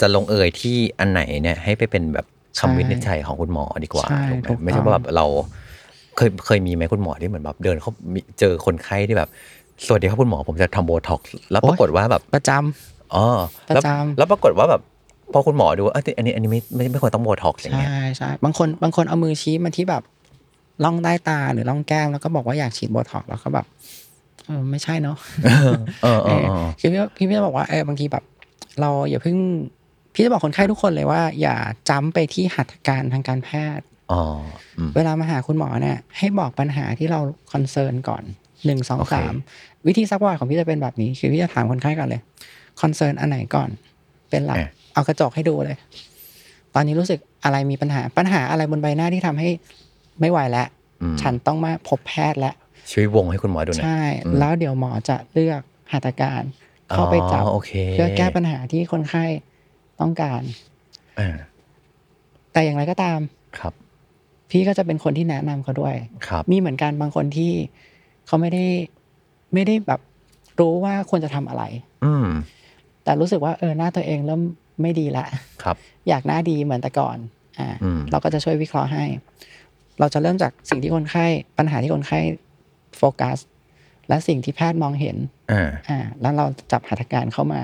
[0.00, 5.26] จะลงเอยที่อันไหนเนี่ยให้ไปเป็นแบบใช่คำวินิจฉัยของคุณหมอดีกว่าใช่ถูกไหมถูกต้องไม่ใช่ว่าแบบเรา
[6.16, 9.28] เคยเคยมีไหมคุณหมอที่เหมือนแบบเดินเขามีเจอคนไข้ที่แบบ
[9.86, 13.24] สวัสดีครับคุณหมอผมจะทำโบท็อกซ์แล้วปรากฏว่าแบบประจำอ๋อ
[13.66, 14.80] แล้วประจำแล้วปรากฏว่าแบบ
[15.32, 20.02] พอคุณหมอดูว่าเอ้ยอันนี้อันนี้ไม่ไม่ไม่ควรต้องโบท็อกซ์อย่างใช่เงี้ยใช่บางคนบางคนเอามือชี้มาที่แบบ
[20.84, 23.66] ร่องใต้ตาหรือร่องแก้มแล้วก็บอกว่าอยากฉีดโบท็อกซ์แล้วก็แบบ
[24.46, 28.24] เออไม่ใช่เนาะเออเออเอเอออคือพี่พี่พี่จะบอกว่าเออบางทีแบบ
[28.80, 29.36] เราอย่าเพิ่ง
[30.14, 31.56] พี่จะบอกคนไข้ทุกคนเลยว่า อย่า
[31.88, 33.93] จ้ำไปที่หัตถการทางการแพทย์อ๋ออืม
[34.96, 37.20] เวลามาหาคุณหมอเนี่ยให้บอกปัญหาที่เรา
[37.52, 38.22] concern ก่อน
[38.64, 39.34] หนึ่งสองโอเคสาม
[39.86, 42.20] วิธีซักประวัติของพี่จะเป็นแบบนี้ คือพี่จะถามคนไข้ก่อนเลย
[42.80, 43.68] concern อันไหนก่อน
[44.30, 45.76] เป็นหลักอะเอากระจกให้ดูเลย
[46.74, 49.48] ตอนนี้รู้สึกอะไรมีปัญหาปัญหาอะไรบนใบหน้าที่ทำให้
[50.20, 50.66] ไม่ไหวแล้ว
[51.02, 52.54] อืมฉันต้องมาพบแพทย์แล้ว
[52.92, 55.60] ช่วยวงให้คุณหมอดูหน่อยใช่อืมแล้วเดี๋ยวหมอจะเลือก
[55.92, 56.42] หัตถการ
[56.90, 59.24] เข้าไปจับอ๋อโอเคเพื่อแก้ปัญหาที่คนไข้
[60.00, 60.42] ต้องการ
[61.20, 61.36] อ่า
[62.52, 63.20] แต่อย่างไรก็ตาม
[63.58, 63.72] ครับ
[64.56, 65.94] พี่ก็จะเป็นคนที่แนะนำเขาด้วย
[66.26, 67.52] ครับมีเหมือนกันบางคนที่
[68.26, 68.64] เขาไม่ได้
[69.54, 70.00] ไม่ได้แบบ
[70.60, 71.62] รู้ว่าควรจะทำอะไร
[72.04, 72.26] อืม
[73.04, 74.42] แต่รู้สึกว่าเออหน้าตัวเองเริ่ม
[74.82, 75.24] ไม่ดีละ
[75.62, 75.76] ครับ
[76.08, 77.16] อยากหน้าดีเหมือนแต่ก่อน
[77.58, 79.04] อ่าอืมเราก็จะช่วยวิเคราะห์ให้
[80.00, 81.26] เราจะเริ่มจากสิ่งที่คนไข้
[81.58, 82.20] ปัญหาที่คนไข้
[82.98, 83.38] โฟกัส
[84.08, 85.16] และสิ่งที่แพทย์มองเห็น
[85.52, 87.62] อ่าอ่าแล้วเราจับหัตถการเข้ามา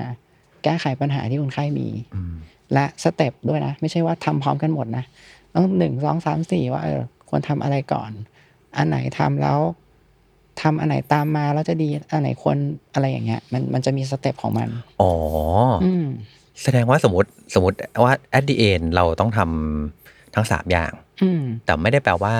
[0.63, 2.35] แก้ไขปัญหาที่คนไข้มีอืม
[2.73, 5.03] และ step ด้วยนะ ไม่ใช่ว่าทำพร้อมกันหมดนะ
[5.55, 8.11] ต้องหนึ่งสองสามสี่ว่าเออควรทำอะไรก่อน
[8.77, 9.59] อันไหนทำแล้ว
[10.61, 12.57] ทำอันไหนตามมาแล้วจะดีอันไหนควร
[12.93, 14.69] อะไรอย่างเงี้ย มันมันจะมี step ของมัน
[15.01, 15.11] อ๋อ
[15.83, 16.05] อืม
[16.63, 22.35] แสดงว่าสมมติสมมติว่า at the end เราต้องทำทั้งสามอย่าง อืมแต่ไม่ได้แปลว่า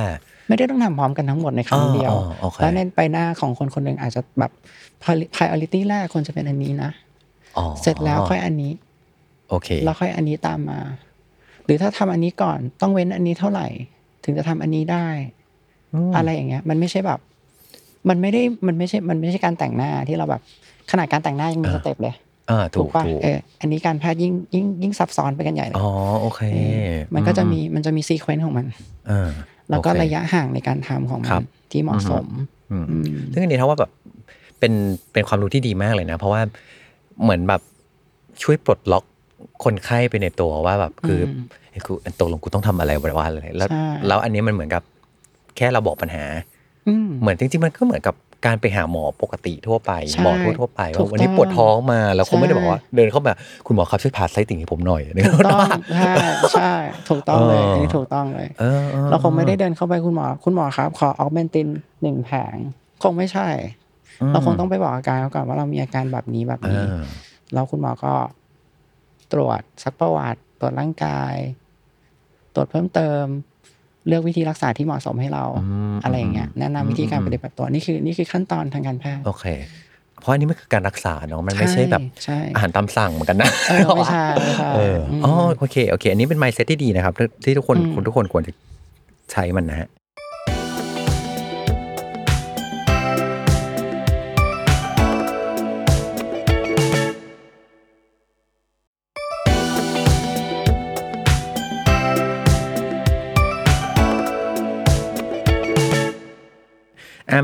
[0.48, 4.52] ไม่ได้ต้องทำพร้อมกันทั้งหมดในครั้งเดียวอ๋ออ๋อโอเคแล้วในใบหน้าของคนคนหนึ่งอาจจะแบบ
[5.36, 6.92] priority แรกควรจะเป็นอันนี้นะ
[7.58, 8.72] อ๋อเสร็จแล้วค่อยอันนี้
[9.50, 10.80] โอเค แล้วค่อยอันนี้ตามมา
[11.66, 13.68] หรือถ้าทำอันนี้ก่อนต้องเว้นอันนี้เท่าไหร่
[14.24, 15.08] ถึงจะทำอันนี้ได้
[16.10, 17.20] มอะไรอย่างเงี้ย มันไม่ใช่แบบ
[18.10, 20.42] มันไม่ได้มันไม่ใช่มันไม่ใช่การแต่งหน้าที่เราแบบ
[20.92, 22.16] ขนาดการแต่งหน้ายังมี step เลย
[22.50, 25.90] อ่าถูก ถูกป่ะถูกเอออันนี้การแพทย์ยิ่งยิ่งยิ่งซับซ้อนไปกันใหญ่เลยอ๋อ
[26.22, 26.58] โอเคเอ
[26.92, 28.66] อมันก็จะมีมันจะมี sequence ของมัน
[29.10, 29.30] อ่า
[29.70, 32.26] แล้วก็โอเคระยะห่างในการทำของมัน ครับที่เหมาะสม
[32.72, 33.92] อืมอืมซึ่งอันนี้ถ้าว่าแบบ
[34.60, 34.74] เป็น
[35.14, 36.42] เป็นความรู้ที่ดีมากเลยนะ เพราะว่า
[37.24, 37.62] เหมือนแบบ
[38.44, 39.06] ช่วยปลดล็อก
[39.64, 44.84] คนไข้ไปในตัวว่าแบบคือ อืมเฮ้ยกูตกลงกูต้องทำอะไรวะอะไรแล้วใช่แล้วอันนี้มันเหมือนกับ
[45.58, 46.24] แค่เราบอกปัญหา
[46.88, 48.16] อืมเหมือนจริงๆมันก็เหมือนกับ
[48.46, 53.34] การไปหาหมอปกติทั่วไปใช่หมอทั่วทั่วๆไปถูว่ากวันนี้ต้องปวดท้องมาแล้วคงไม่ได้ใช่บอกว่า เดินเข้ามา
[53.68, 56.14] คุณหมอครับช่วยผ่าไส้ติ่งให้ผมหน่อยนึกถูกอต้ออกงปะใช่
[56.54, 56.74] ใช่
[57.10, 61.68] ถูกต้องเลยเอออัอันนี้ถูกต้องเลยเออออเราคงไม่ได้เดินเข้าไปคุณหมอ คุณหมอครับ ขอออกเบนติน
[62.02, 62.56] หนึ่งแผง
[63.04, 63.48] คงไม่ใช่
[64.32, 66.96] เราคงต้องไปบอกอาการเขาก่อนว่าเรามีอาการแบบนี้แบบเอนี้อ
[67.54, 68.12] แล้วคุณหมอก็
[69.34, 71.36] ตรวจซักประวัติ ตรวจร่างกาย
[72.56, 73.26] ตรวจเพิ่มเติม
[74.08, 79.46] เลือกวิธีรักษาที่เหมาะสมให้เราอืมอะไรอย่างเงี้ยแนะนำวิธีการปฏิบัติตัวนี่คือนี่คือขั้นตอนทางการแพทย์โอเค
[80.20, 87.14] เพราะอันนี้มันคือการรักษาเนาะมันไม่ใช่แบบใช่อาหารตามสั่งเหมือนกันนะเออไม่ใช่ไม่ใช่เออมอ๋อโอเคโอเค อันนี้เป็น mindset ที่ดีนะครับ
[87.44, 88.54] ที่ทุกคนอืมคุณทุกคนควรจะ
[89.32, 89.88] ใช้มันนะฮะ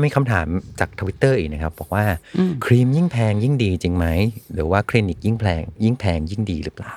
[0.04, 0.46] มีคำถาม
[0.80, 2.04] จากทวิตเตอร์อีกนะครับ บอกว่า
[2.38, 4.06] อืมครีมยิ่งแพงยิ่งดีจริงไหม
[4.52, 6.92] หรือว่าคลินิกยิ่งแพงยิ่งแพงยิ่งดีหรือเปล่า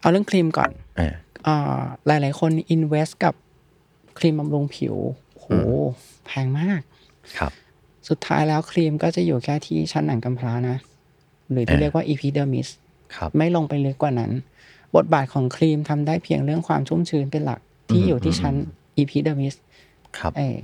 [0.00, 1.14] เอาเรื่องครีมก่อนอ่า
[1.46, 3.34] อ่าหลายๆคน invest กับ
[4.18, 4.96] ครีมบำรุงผิว
[5.38, 5.46] โห
[6.26, 6.80] แพงมาก
[7.38, 7.52] ครับ
[8.08, 10.76] สุดท้ายแล้วครีมก็จะอยู่แค่ที่ชั้นหนังกำพร้านะ
[11.50, 12.68] หรือที่อ่าเรียกว่า epidermis
[13.16, 14.32] ครับไม่ลงไปลึกกว่านั้น
[14.96, 18.54] บทบาทของครีมทำได้เพียงเรื่องความชุ่มชื้นเป็นหลักที่อืมอยู่ที่ชั้น
[18.98, 19.54] epidermis
[20.18, 20.54] ครับเอ้ย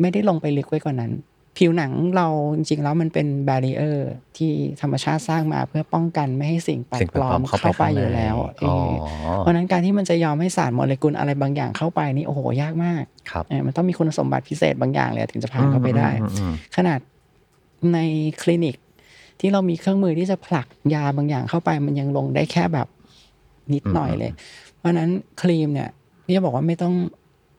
[0.00, 1.12] ไม่ได้ลงไปลึกไว้กว่านั้น
[1.58, 2.26] ผิวหนังเรา
[2.56, 16.98] จริงๆแล้วมันเป็น b บ r ร i เออร์ที่ธรรมชาติสร้างมาเพื่อป้องกันไม่ให้สิ่งแปลสิ่กงปลอมเข้าเข้าไปไปข้างในอยู่แล้วเออออเพราะฉะนั้นการที่มันจะยอมให้สารโมเลกุลอะไรบางอย่างเข้าไปนี่โอ้โหยากมากครับเออมันต้องมีคุณสมบัติพิเศษบางอย่างเลยถึงจะผ่านเข้าไปได้อืมอืมขนาด
[17.94, 17.98] ใน
[18.42, 18.76] คลินิก
[19.40, 22.88] ที่เรามีเครื่องมือที่จะผลักยาบางอย่างเข้าไป มันยังลงได้แค่แบบ
[23.72, 24.30] นิดหน่อยเลย
[24.78, 25.10] เพราะฉะนั้น
[25.42, 25.90] ครีมเนี่ย
[26.24, 26.94] พี่จะบอกว่าไม่ต้อง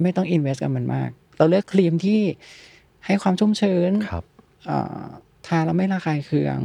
[0.02, 2.22] ไม่ต้องอินเวสกับมันมาก เราเลือกครีมที่
[3.06, 4.24] ให้ความชุ่มชื้นครับ
[4.66, 5.04] เอ่อ
[5.48, 6.60] ทาแล้วไม่ระคายเคือง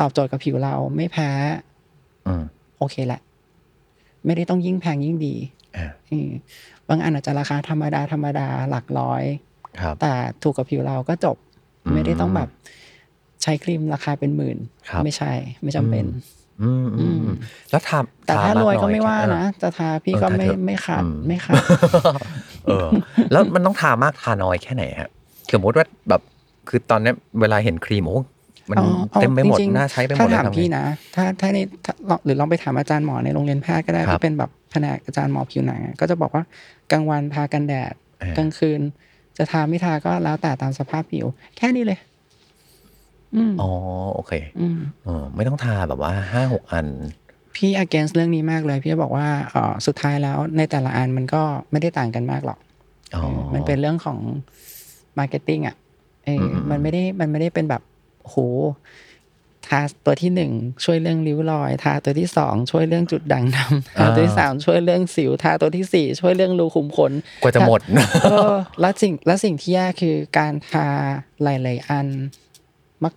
[0.00, 1.30] ตอบโจทย์กับผิวเราไม่แพ้
[2.26, 2.42] อืม
[2.78, 3.20] โอเคแหละ
[4.24, 5.34] ไม่ได้ต้องยิ่งแพงยิ่งดี
[5.76, 6.30] อ่าอืม
[6.88, 9.22] บางอันอาจจะราคาธรรมดาธรรมดาหลักร้อย
[9.80, 10.12] ครับแต่
[10.42, 11.36] ถูกกับผิวเราก็จบ
[11.84, 12.48] อืมไม่ได้ต้องแบบ
[13.42, 14.58] ใช้ครีมราคาเป็นหมื่น
[14.88, 16.04] ครับไม่ใช่ ไม่จำเป็น
[16.62, 17.36] อืมอืมอืม
[17.70, 21.62] แล้วทำแต่ถ้ารวยก็ทไม่ว่าอยนะจะทาพี่เออก็ทาไม่เถอะไม่ขาดอืมไม่ขาด
[22.66, 22.88] เออ
[23.32, 25.08] แล้วมันต้องทามากทาน้อยแค่ไหนฮะ
[25.52, 26.22] สมมติว่าแบบ
[26.68, 28.18] คือตอนเนี้ยเวลาเห็นครีมโอ้
[28.70, 30.84] มันอาอาเต็มไปหมดจริงๆน่าใช้ไปหมดถ้าเลยถามทำไงพี่นะ
[31.14, 36.44] ถ้าถ้าในถ้าลองหรือลองไปถามอาจารย์หมอในโรงเรียนแพทย์ก็ได้ครับที่เป็นแบบแผนกอาจารย์หมอผิวหนังอะก็จะบอกว่า
[36.92, 38.80] กลางวันทากันแดดเออกลางคืน
[39.38, 41.98] จะทาไม่ทาก็แล้วแต่ตามสภาพผิว แค่นี้เลย
[43.36, 43.70] อืม อ๋อ
[44.14, 46.86] โอเคอืม เออไม่ต้องทาแบบว่าห้าหกอัน
[47.56, 52.58] พี่ against เรื่องนี้มากเลย พี่จะบอกว่าเออสุดท้ายแล้วในแต่ละอันมันก็ไม่ได้ต่างกันมากหรอก
[53.14, 54.18] อ๋อเออมันเป็นเรื่องของ
[55.18, 55.76] marketing อะ
[56.24, 57.82] เอออมมันไม่ได้มันไม่ได้เป็นแบบ
[58.24, 58.36] โห
[59.68, 60.52] ทาตัวที่หนึ่ง
[60.84, 67.12] ช่วยเรื่องริ้วรอย ทาตัวที่สองช่วยเรื่องจุดด่างดำทาตัวที่สามช่วยเรื่องสิว ทาตัวที่สี่ช่วยเรื่องรูขุมขน
[67.42, 67.80] กว่าจะหมด
[68.24, 70.86] เออแล้วสิ่งแล้วสิ่งที่ยากคือการทา
[71.42, 72.06] หลาย ๆ อัน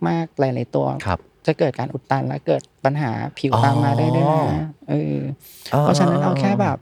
[0.08, 5.18] มาก ๆ หลาย ๆ ตัวครับจะเกิดการอุดตันและเกิดปัญหาผิวอ๋อตามมาได้ด้วยนะเออ
[5.82, 6.78] เพราะฉะนั้นเอาแค่แบบ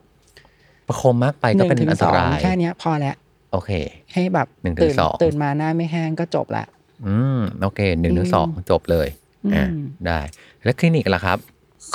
[0.88, 3.16] ประโคมมากไปหก็นึ่งเป็นถึงอันสตองรายแค่เนี้ยพอแล้ว
[3.52, 3.72] โอเค
[4.14, 6.66] ให้แบบหนึ่งถึงตื่นสองตื่นมาหน้าไม่แห้งก็จบละ
[7.06, 9.08] อืมโอเคหนึ่งถึงสองอืมจบเลย
[9.56, 10.20] อ่าอืมได้
[10.64, 11.38] แล้วคลินิกล่ะครับ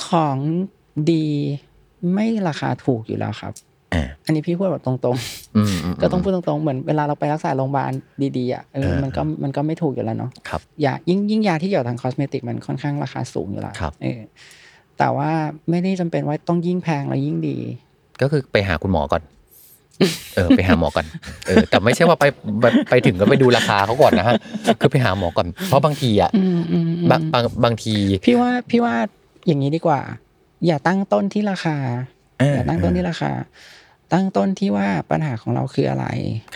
[0.07, 0.36] ของ
[1.11, 1.26] ดี
[2.12, 3.52] ไม่ราคาถูกอยู่แล้วครับ
[3.95, 5.16] อ่าอันนี้พี่พูดแบบตรง
[5.57, 7.92] อืมมๆก็ต้องพูดตรงๆเหมือนเวลาเราไปรักษาโรงพยาบาล
[8.38, 14.20] ดีๆอะเออเออมันก็มันก็ไม่ถูกอยู่แล้วเนาะครับยายิ่งยิ่งยาที่เกี่ยวกับทางคอสเมติกมันค่อนข้างราคาสูงอยู่แล้วครับเออ
[14.99, 15.30] แต่ว่า
[15.70, 17.57] ไม่ได้จำเป็นว่าต้องยิ่งแพงแล้วยิ่งดี
[18.20, 19.22] ก็คือไปหาคุณหมอก่อน
[20.34, 21.07] เออ ไปหาหมอก่อน
[21.47, 22.24] เออแต่ไม่ใช่ว่าไป
[22.61, 24.34] ไปไปถึงก็ไปดูราคาเขาก่อนนะฮะ
[24.80, 27.95] คือไปหาหมอก่อน เพราะบางทีอะอืมอืมอืมบางบางบางที
[28.26, 28.95] พี่ว่าพี่ว่า
[29.47, 30.01] อย่างนี้ดีกว่า
[30.66, 31.76] อย่าตั้งต้นที่ราคา
[32.40, 33.30] เอออย่าตั้งต้นที่ราคา
[34.14, 36.06] ตั้งต้นที่ว่าปัญหาของเราคืออะไร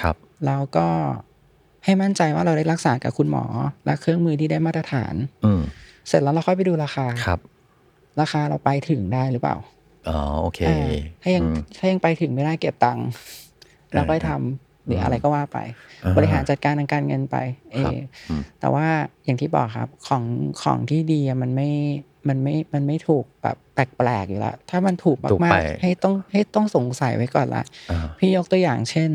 [0.00, 0.88] ครับแล้วก็
[1.84, 3.44] ให้มั่นใจว่าเราได้รักษากับคุณหมอ
[3.84, 5.62] และเครื่องมือที่ได้มาตรฐาน อืม
[6.08, 7.40] เสร็จแล้วเราค่อยไปดูราคาครับ
[8.20, 9.56] ราคาเราไปถึงได้หรือเปล่า
[10.08, 10.88] อ๋อโอเคอ่า
[11.22, 13.06] ถ้ายังอืมถ้ายังไปถึงไม่ได้เก็บตังค์
[13.94, 15.58] เราก็ทำหรืออะไรก็ว่าไป
[16.04, 17.36] อ่าบริหารจัดการทางการเงินไป
[17.72, 18.86] เอครับออืมแต่ว่า
[19.24, 20.22] อย่างที่บอกครับของ
[20.62, 21.70] ของที่ดีอะมันไม่
[22.28, 29.10] มันไม่มันไม่ถูกแบบแปลกๆอยู่แล้วถ้ามันถูกถูกมาไปกๆให้ต้องให้ต้องสงสัยไว้ก่อนละอ่าพี่ยกตัวอย่างเช่น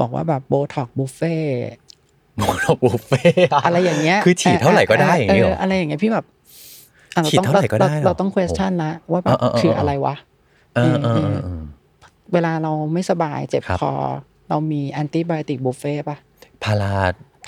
[0.00, 1.36] บอกว่าแบบโบท็อกบุฟเฟ่
[2.36, 6.26] หมอเราบุฟเฟ่ต์อะไรอย่างเงี้ยคือฉีดเท่าไหร่ก็ได้อย่างนี้เหรออะไรอย่างเงี้ยพี่แบบ
[7.16, 10.14] อะเราฉีดต้องเท่าไหร่ก็ได้เราเหรอเราต้อง question ละว่าแบบเออเออเออคืออะไรวะ
[10.76, 11.62] เออเออเออเออ
[12.32, 13.92] เวลาเราไม่สบายเจ็บครับคอ
[14.48, 16.16] เรามี antibiotic บุฟเฟ่ป่ะ
[16.64, 16.94] พารา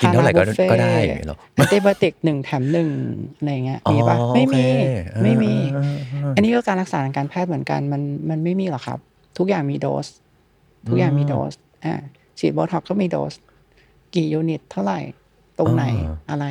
[0.01, 2.91] กินเท่าไหร่ก็พาราบุฟเฟ่ก็ได้อย่างนี้เหรอ antibiotic หนึ่งแถมหนึ่ง
[3.37, 8.99] อะไรเงี้ยมีป่ะอ๋อไม่มีโอเคเออไม่มีเออเอออันนี้ก็การรักษาทางการแพทย์เหมือนกันมันมันไม่มีหรอกครับ
[9.39, 10.07] ทุกอย่างมีโดส
[10.89, 11.53] ทุกอย่างมีโดส
[11.85, 11.95] อ่า
[12.39, 13.33] ฉีดโบท็อกก็มีโดส
[14.15, 14.99] กี่ unit เท่าไหร่
[15.59, 16.47] ตรงไหนอ่าอะไร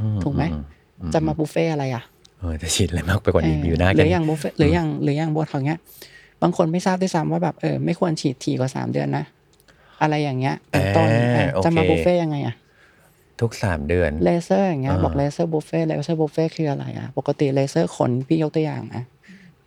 [0.00, 0.58] อืถูกไหมอื
[1.00, 2.02] อืจะมาบุฟเฟ่อะไรอะ
[2.38, 5.80] เออจะฉีดอะไรมากไปกว่านี้เอออยู่หน้าหกัรืนออย่างบุฟเฟ่หรืออย่างหรืออย่างโบท็อกเนี้ย
[6.42, 9.24] บางคนไม่ทราบด้วยซ้ำว่าแบบเออไม่ควรฉีดทีกว่าสามเดือนนะ
[10.02, 12.54] อะไรอย่างเงี้ยเป็นต้นเออเออโอเคจะมาบุฟเฟ่ยังไงอะ
[13.40, 19.02] ทุกสามเดือนเลเซอร์อย่างเงี้ยอ่าบอกเลเซอร์บุฟเฟ่เลเซอร์บุฟเฟ่คืออะไรอะปกติเลเซอร์ขนพี่ยกตัวอย่างนะ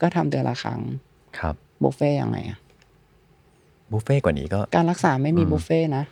[0.02, 0.80] ก็ทำเดือนละครั้ง
[1.40, 2.60] ครับบุฟเฟ่ยังไงอะ
[3.92, 6.04] บุฟเฟ่ต์กว่านี้ก็การรักษาไม่มีบุฟเฟ่นะ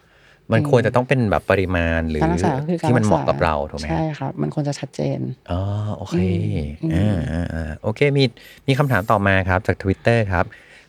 [0.51, 5.19] มันควรจะต้องเป็นแบบปริมาณหรือการรักษาก็คือการที่มันรักเหมาะกับเราถูกไหมใช่ครับ มันควรจะชัดเจน
[5.51, 5.61] อ๋อ
[5.97, 6.17] โอเค
[6.83, 8.23] อืมอ่าอ่าอ่าโอเคมี
[8.67, 10.45] มีคำถามต่อมาครับจาก Twitter ครับ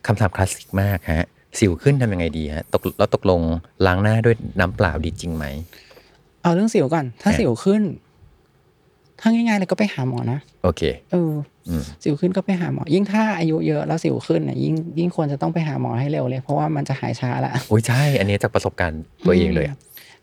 [0.07, 1.27] คำถามคลาสสิกมากฮะ
[1.59, 3.41] สิวขึ้นทำยังไงดีฮะตกแล้วตกลง
[3.87, 5.45] ล้างหน้าด้วยน้ำเปล่าดีจริงไหม
[6.43, 7.83] เอาเรื่องสิวก่อน ถ้าอะสิวขึ้น
[9.21, 10.83] ถ้าง่ายๆเลยก็ไปหาหมอนะ โอเค
[11.13, 11.33] เออ
[11.69, 19.79] อืมสิวขึ้นก็ไปหาหมอ ยิ่งถ้าอายุเยอะแล้วสิวขึ้นเนี่ยยิ่งยิ่งควรจะต้องไปหาหมอให้เร็วเลย เพราะว่ามันจะหายช้าละโอ้ยใช่ อันนี้จากประสบการณ์ตัวเองเลยอะ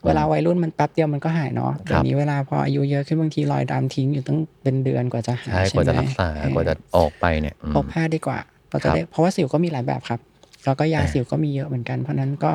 [0.06, 8.40] เวลาวัยรุ่นมันแป๊บเดียวมันก็หายเนาะครัแต่บนี้เวลาพออายุเยอะขึ้นบางทีรอยดำทิ้งอยู่ตั้งเป็นเดือนกว่าจะหายใช่กว่าจะรักษาใช่ไหมกว่าจะออกไปเนี่ยอืมพบแพทย์ดีกว่า
[8.70, 10.20] เราครัจะบได้เพราะว่าสิวก็มีหลายแบบครับ
[10.66, 12.54] แล้วก็ยาอ่าสิวก็มีเยอะเหมือนกัน เพราะฉะนั้นก็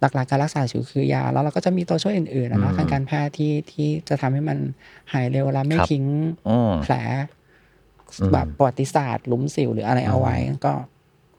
[0.00, 4.58] หลักๆการรักษาสิวคือยา แล้วเราก็จะมีตัวช่วยอื่นๆนะเนาะอืมทางการแพทย์ที่ที่จะทำให้มัน
[5.12, 6.04] หายเร็วและไม่ครับทิ้ง
[6.48, 6.94] อืมแผล
[8.20, 10.36] อืมแบบประวัติศาสตร์หลุมสิวหรืออะไรเอาไว้
[10.66, 10.72] ก็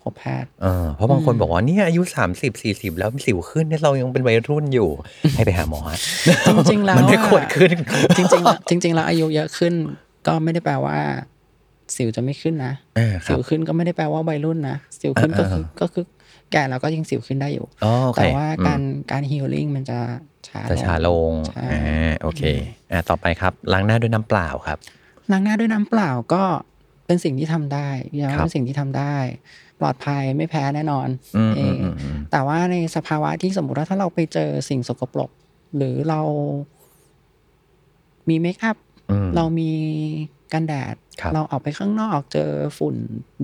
[0.02, 2.02] พบแพทย์เออเพราะบางคนบอกว่าเนี่ยอายุ
[2.34, 4.90] 30 40 แล้วสิวขึ้นเนี่ยเรายังเป็นวัยรุ่นอยู่
[5.36, 6.00] ให้ไปหาหมอฮะ
[6.56, 7.78] จริงๆแล้วมันไม่อะควรขึ้น
[8.18, 9.74] จริงๆแล้วจริง ๆ แล้วอายุเยอะขึ้น
[10.28, 10.98] ก็ไม่ได้แปลว่า
[11.96, 16.06] สิวจะไม่ขึ้นนะอ่าคสิรับวขึ้นก็ไม่ได้แปลว่าวัยรุ่นนะสิวขึ้นก็คืออ่าก็คือ
[16.52, 20.00] แก่แล้วก็ยังสิวขึ้นได้อยู่อ๋อโอเคแต่ว่าอืมการการฮีลลิ่งมันจะ
[20.48, 22.42] ช้าจะช้าลงใช่อ่าโอเค
[22.92, 24.78] อ่าต่อไปครับล้างหน้าด้วยน้ำเปล่าครับ
[25.32, 26.44] ล้างหน้าด้วยน้ำเปล่าก็
[27.06, 29.16] เป็นสิ่งที่ทำได้ยาครับเป็นสิ่งที่ทำได้
[29.80, 31.08] ปลอดภัยไม่แพ้แน่นอน
[31.38, 35.30] อืมเออืมออืมอืมแต่ว่าในสภาวะที่สมมุติว่าถ้าเราไปเจอสิ่งสกปรก
[35.78, 36.22] หรือเรา
[38.30, 38.78] มีเมคอัพ
[39.12, 39.72] อืมเรามี
[40.54, 42.96] กันแดดครับเราออกไปข้างนอกเจอฝุ่น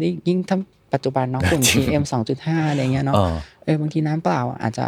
[0.01, 0.57] ยิ่งยิ่งถ้า
[0.93, 2.05] ปัจจุบันเนาะฝุ่นจริง PM
[2.38, 3.27] 2.5 อะไรเงี้ยเนาะอ๋อ
[3.63, 4.88] เออบางทีน้ำเปล่าอาจจะ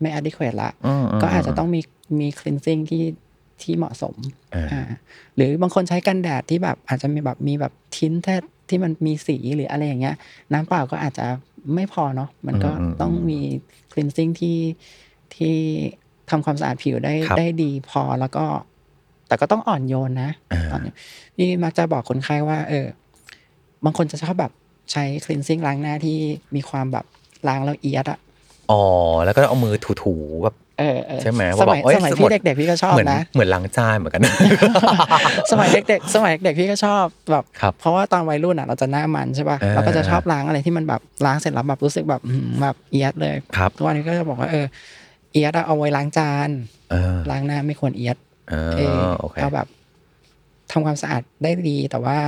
[0.00, 1.80] ไม่ adequate ละอืมมก็อาจจะต้องมี
[2.20, 3.04] มี cleansing ที่
[3.62, 4.14] ที่เหมาะสม
[4.54, 4.82] อ่าอ่า
[5.36, 8.36] หรือบางคนใช้กันแดดที่แบบอาจจะมีแบบมีแบบทิ้นแท้
[8.68, 10.16] ที่มันมีสีหรืออะไรอย่างเงี้ย
[10.52, 11.26] น้ำเปล่าก็อาจจะ
[11.74, 13.40] ไม่พอเนาะมันก็อืมอืมต้องมี
[13.92, 14.58] cleansing ที่
[15.34, 15.54] ที่
[16.30, 18.44] ทำความสะอาดผิวได้ครับได้ดีพอแล้วก็
[19.28, 20.94] แต่ก็ต้องอ่อนโยนนะอ่าอ่อนโยน
[21.38, 22.86] นี่มักจะบอกคนไข้ว่า เออ
[23.84, 24.52] บางคนจะชอบแบบ
[24.92, 26.18] ใช้ cleansing ล้างหน้าที่
[26.54, 27.04] มีความแบบ
[27.48, 28.18] ล้างแล้วเอียดอะ
[28.70, 28.82] อ๋อ
[29.24, 34.22] แล้วก็เอามือถูๆแบบเออเออใช่ไหมสว่าแบมับยเอ้ยสมัยสมที่มุติเด็กๆพี่ก็ชอบเหมือนนะเหมือนล้างจานเหมือนกัน
[35.50, 44.66] สมัยเด็กๆสมัยเด็กๆพี่ก็ชอบแบบครับเพราะว่าตอนวัยรุ่นอะเราจะหน้ามันใช่ป่ะเออเราก็จะชอบล้างอะไรที่มันแบบล้างเสร็จแล้วแบบรู้สึกแบบอื้อหือแบบเอียดเลยครับทุกวันนี้ก็จะบอกว่าเออ
[45.32, 46.48] เอียดอะเอาไว้ล้างจาน
[46.90, 48.16] เออล้างหน้าไม่ควรเอียด
[48.50, 49.66] เอเอออโอเคเอาแบบ
[50.72, 52.18] ทำความสะอาดได้ดีแต่ว่า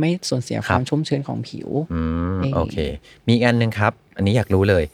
[0.00, 2.00] ไม่สูญเสียคครับวามชุ่มชื้นของผิวอื
[2.38, 2.76] มเออโอเค
[3.26, 4.84] มีอีกอันหนึ่งครับ อันนี้อยากรู้เลย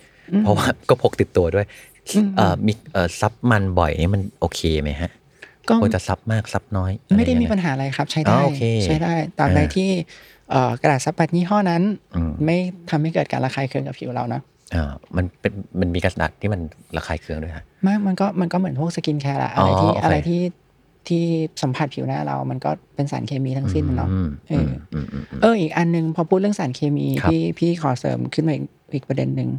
[0.43, 1.67] เพราะว่าก็พกติดตัวด้วย
[2.15, 5.11] อืมเอ่อมีเอ่อซับมันบ่อยนี่มันโอเคไหมฮะ
[5.69, 9.91] ก็ควรจะซับมากซับน้อยอะไรไม่ได้มียังงปัญหาอะไรครับ ใช้อ๋ได้อโอเคใช้ได้ตราบใดอ่าที่
[10.51, 11.83] เอ่อกระดาษซับมันยี่ห้อนั้น
[12.17, 12.57] อืมไม่
[12.91, 14.41] ทำให้เกิดการระคายเคืองกับผิวเรานะ
[14.75, 16.61] อ่ามันเป็นมันมีกระดาษที่มัน
[16.97, 20.41] ระคายเคืองด้วยฮะไม่มันก็มันก็เหมือนพวก skincare แหละอะไรที่อ๋อโอเคอะไรที่
[21.09, 21.25] ที่
[21.63, 29.51] สัมผัสผิวหน้าเรา มันก็เป็นสารเคมีทั้งสิ้นน่ะเนาะอืมเออือมอืมอืมอืมเอออีกอันหนึงพอพูดเรื่องสารเคมีครับพี่พี่ขอเสริมขึ้นมาอีกอีกประเด็นหนึ่ง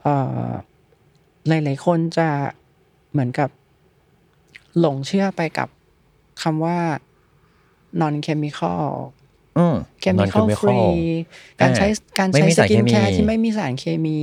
[0.00, 0.14] เอ่
[0.44, 0.48] อ
[1.48, 2.28] หลาย ๆ คนจะ
[3.12, 3.50] เหมือนกับ
[4.80, 5.68] หลงเชื่อไปกับ
[6.42, 6.78] คำว่า
[8.00, 8.84] non chemical
[9.58, 10.96] อืม chemical non-chemical free
[11.60, 11.86] การใช้
[12.18, 14.16] การไม่ใช้มีสสารกินเคมีแคร์ที่ไม่มีสารเคมี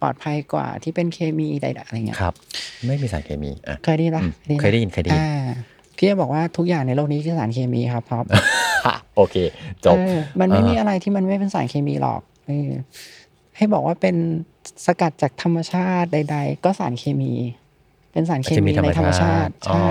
[0.00, 2.34] ปลอดภัยกว่าที่เป็นเคมีใดๆอะไรเงี้ยครับ
[2.86, 5.26] ไม่มีสารเคมีอะเคยได้ยินปะอืมหมเคยได้ยินเคยได้ยินอ่า
[6.04, 8.24] พี่จะบอกว่าทุกอย่างในโลกนี้คือสารเคมีครับท็อป
[9.16, 9.36] โอเค
[9.84, 12.70] จบเออมันไม่อ่ามีมีอะไรที่มันไม่เป็นสารเคมีหรอกเออ
[13.56, 14.16] ให้บอกว่าเป็น
[14.86, 17.32] สกัดจากธรรมชาติใด ๆ ก็สารเคมี
[18.12, 19.88] เป็นสารเคมีในธรรมชาติอ๋อใช่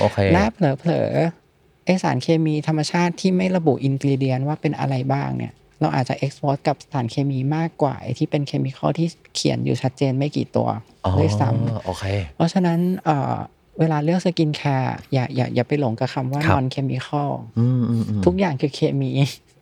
[0.00, 10.68] โอเคและเผลอๆไอสารเคมีธรรมชาติที่ไม่ระบุ ingredient ว่าเป็นอะไรบ้างเนี่ย เราอาจจะ expose กับสารเคมีมากกว่าไอที่เป็น chemical ที่เขียนอยู่ชัดเจนไม่กี่ตัว
[11.04, 12.04] อ๋อด้วยซ้ำโอเค
[12.36, 13.36] เพราะฉะนั้นเอ่อ
[13.80, 19.10] เวลาเลือก skincare อย่าอย่าอย่าไปหลงกับคำว่าครับ non chemical อืมอืมอืมทุกอย่างคือเคมี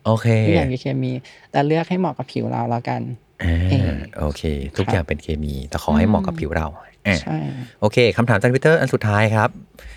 [0.05, 1.11] โอเคทุกอย่างคือเคมี
[1.51, 3.01] แต่เลือกให้เหมาะกับผิวเราแล้วกัน
[3.43, 4.41] อ่าเออโอเค
[4.75, 6.85] ทุกครับอย่างเป็นเคมี แต่ขอให้เหมาะกับผิวเราอะ
[7.21, 7.37] ใช่
[7.81, 9.49] โอเคคำถามจากทวิตเตอร์อันสุดท้ายครับ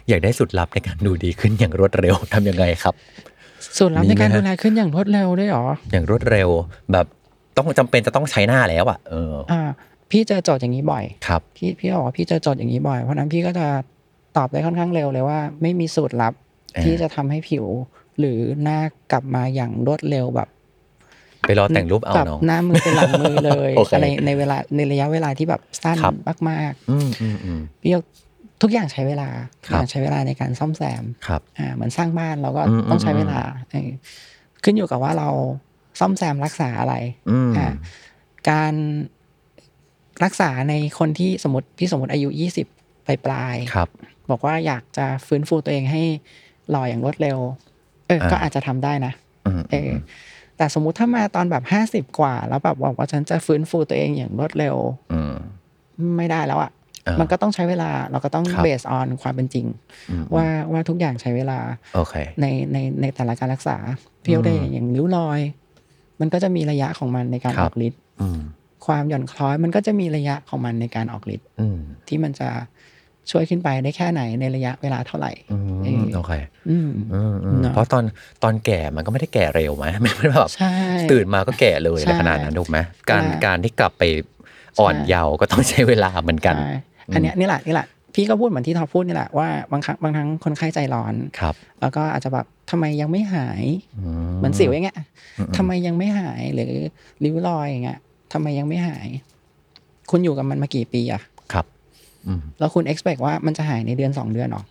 [0.08, 2.94] อยากได้สูตรลับในการดูดีขึ้นอย่างรวดเร็วทำยังไงครับ
[3.78, 6.48] สูตรลับมีไหมการดูดีขึ้นอย่างรวดเร็วด้วยเหรอ อย่างรวดเร็ว
[6.92, 7.06] แบบ
[7.56, 9.62] ต้องจำเป็นจะต้องใช้หน้าแล้วอะ เออ อ่า
[10.10, 13.66] พี่เจอโจทย์อย่างนี้บ่อย ครับ พี่พี่บอกว่าพี่เจอโจทย์อย่างนี้บ่อย เพราะฉะนั้นพี่ก็จะ
[14.38, 16.34] ตอบได้ค่อนข้างเร็วเลยว่า ไม่มีสูตรลับ
[16.76, 17.66] อ่าที่จะทำให้ผิว
[18.18, 18.78] หรือหน้า
[19.12, 20.48] กลับมาอย่างรวดเร็วแบบ
[21.46, 26.14] ไปรอแต่งรูปเอากับเนาะหน้ามือเป็นหลังมือเลยโอเคอะไรในเวลาในระยะเวลาที่แบบสั้นครับ
[26.50, 28.02] มากอืมอืมอืมๆพี่ยก
[28.62, 29.28] ทุกอย่างใช้เวลา
[29.62, 33.90] ทุกครัอบย่างใช้เวลาในการซ่อมแซมครับอ่าเหมือนสร้างบ้านเราก็อืมต้องใช้อืมเวลาเออ
[34.64, 35.28] ขึ้นอยู่กับว่าเรา
[36.00, 36.94] ซ่อมแซมรักษาอะไร
[37.30, 37.68] อืมอ่า
[38.50, 38.74] การ
[40.24, 42.66] รักษาในคนที่สมมติพี่สมมติอายุยี่สิบ
[43.06, 43.84] ปลายปลายๆครั
[44.28, 46.02] บบอกว่าอยากจะฟื้นฟูตัวเองให้
[46.70, 47.38] หล่ออย่างรวดเร็ว
[48.06, 49.12] เอออ่าก็อาจจะทำได้นะ
[49.46, 49.90] อืมเออ
[50.56, 54.76] แต่สมมุติถ้ามาตอนแบบห้าสิบ50กว่า แล้วแบบบอกว่าฉันจะฟื้นฟูตัวเองอย่างรวดเร็ว
[55.12, 55.34] อืม
[56.16, 56.70] ไม่ได้แล้วอะ
[57.06, 59.66] อ่ามัมันก็ต้องใช้เวลาเราก็ต้องครับเบสออนความเป็นจริง
[60.10, 61.58] อืมว่าว่าทุกอย่างใช้เวลา
[61.94, 63.76] โอเคในในในแต่ละการรักษา
[64.22, 65.40] เพียวได้อืมอย่างริ้วรอย
[66.20, 68.40] มันก็จะมีระยะของมันในการครัอบอกฤทธิ์อืม
[68.86, 72.48] ความหย่อนคล้อยมันก็จะมีระยะของมันในการออกฤทธิ์อืมที่มันจะ
[73.30, 76.32] ช่วยขึ้นไปได้แค่ไหนในระยะเวลาเท่าไหร่อืเอมอโอเค
[76.68, 78.04] อืมอืมอืมเนอะเพราะตอน
[78.42, 80.74] ตอนแก่มันก็ไม่ได้แก่เร็วไหมไม่ได้แบบใช่
[81.12, 82.78] ตื่นมาก็แก่เลยใช่ในขนาดนั้นถูกไหม
[83.10, 84.02] การใช่การที่กลับไป
[84.80, 86.72] อ่อนใช่เยาว์ก็ต้องใช้เวลาเหมือนกันใช่
[87.14, 93.62] อันเนี้ยนี่แหละนี่แหละพี่ก็พูดเหมือนที่ทอพูดนี่แหละว่าบางครั้งบางครั้งคนไข้ใจร้อนครับ แล้วก็อาจจะแบบทำไมยังไม่หาย
[93.98, 94.02] อื
[94.38, 94.98] เหมือนสิวอย่างเงี้ย
[95.38, 96.72] อืมทำไมยังไม่หายหรือ
[97.24, 97.98] ริ้วรอยอย่างเงี้ย
[98.32, 99.08] ทำไมยังไม่หาย
[100.10, 101.37] คุณอยู่กับมันมากี่ปีอะครับอืม
[102.58, 104.62] แล้วคุณ expect ว่ามันจะหายในเดือนสองเดือนหรอ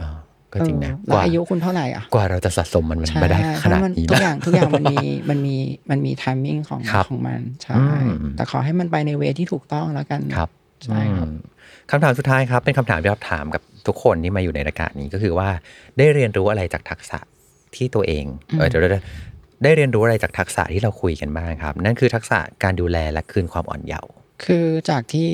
[0.00, 0.08] อ่า
[0.52, 4.96] ก็จริงนะเออแล้วอายุคุณเท่าไหร่อะกว่าเราจะสะสมมันมันใช่ไม่ได้ขนาดเพระมันี้ทุกอนะย่างทุกอย่างมันมี
[5.30, 5.56] มันมี
[5.90, 7.76] มันมี timing ของครับของมันใช่
[8.20, 10.50] อืมแต่ขอให้มันไปในเวที่ถูกต้องแล้วกันครับ
[10.84, 11.38] ใช่ครับอืม
[11.90, 15.48] คำถามสุดท้ายครับ เป็นคำถามที่เราถามกับทุกคนที่มาอยู่ในรายการนี้ก็คือว่า
[15.98, 17.18] ได้เรียนรู้อะไรจากทักษะ
[17.76, 18.24] ที่ตัวเอง
[18.58, 19.04] เออเดี๋ยวเดี๋ยวเดี๋ยว
[19.64, 24.10] ได้เรียนรู้อะไรจากทักษะที่เราคุยกันบ้างครับ นั่นคือทักษะการดูแลและคืนความอ่อนเยาว์
[24.44, 25.28] คือจากที่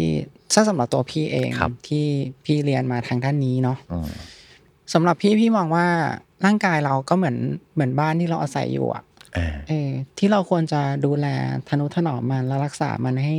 [0.55, 2.07] ถ้าสำหรับตัวพี่เองครับที่
[2.45, 4.11] พี่เรียนมาทางด้านนี้เนาะอืม
[4.93, 5.87] สำหรับพี่พี่มองว่า
[6.45, 7.37] ร่างกายเราก็เหมือน
[7.75, 9.05] เหมือนบ้านที่เราอาศัยอยู่อะ
[9.37, 11.27] อ่าเออที่เราควรจะดูแล
[11.69, 13.39] ทนุถนอมมันและรักษามันให้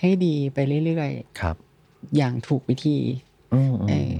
[0.00, 2.98] ให้ดีไปเรื่อยครับๆอย่างถูกวิธี
[3.54, 4.12] อืมเออือม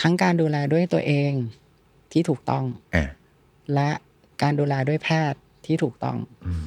[0.00, 1.32] ทั้งการดูแลด้วยตัวเอง
[2.12, 3.08] ที่ถูกต้องอ่า
[3.74, 3.90] และ
[4.42, 6.66] การดูแลด้วยแพทย์ที่ถูกต้องอืม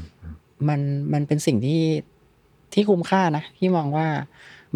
[0.68, 0.82] มัน
[1.14, 1.84] มันเป็นสิ่งที่
[2.74, 4.08] ที่คุ้มค่านะพี่มองว่า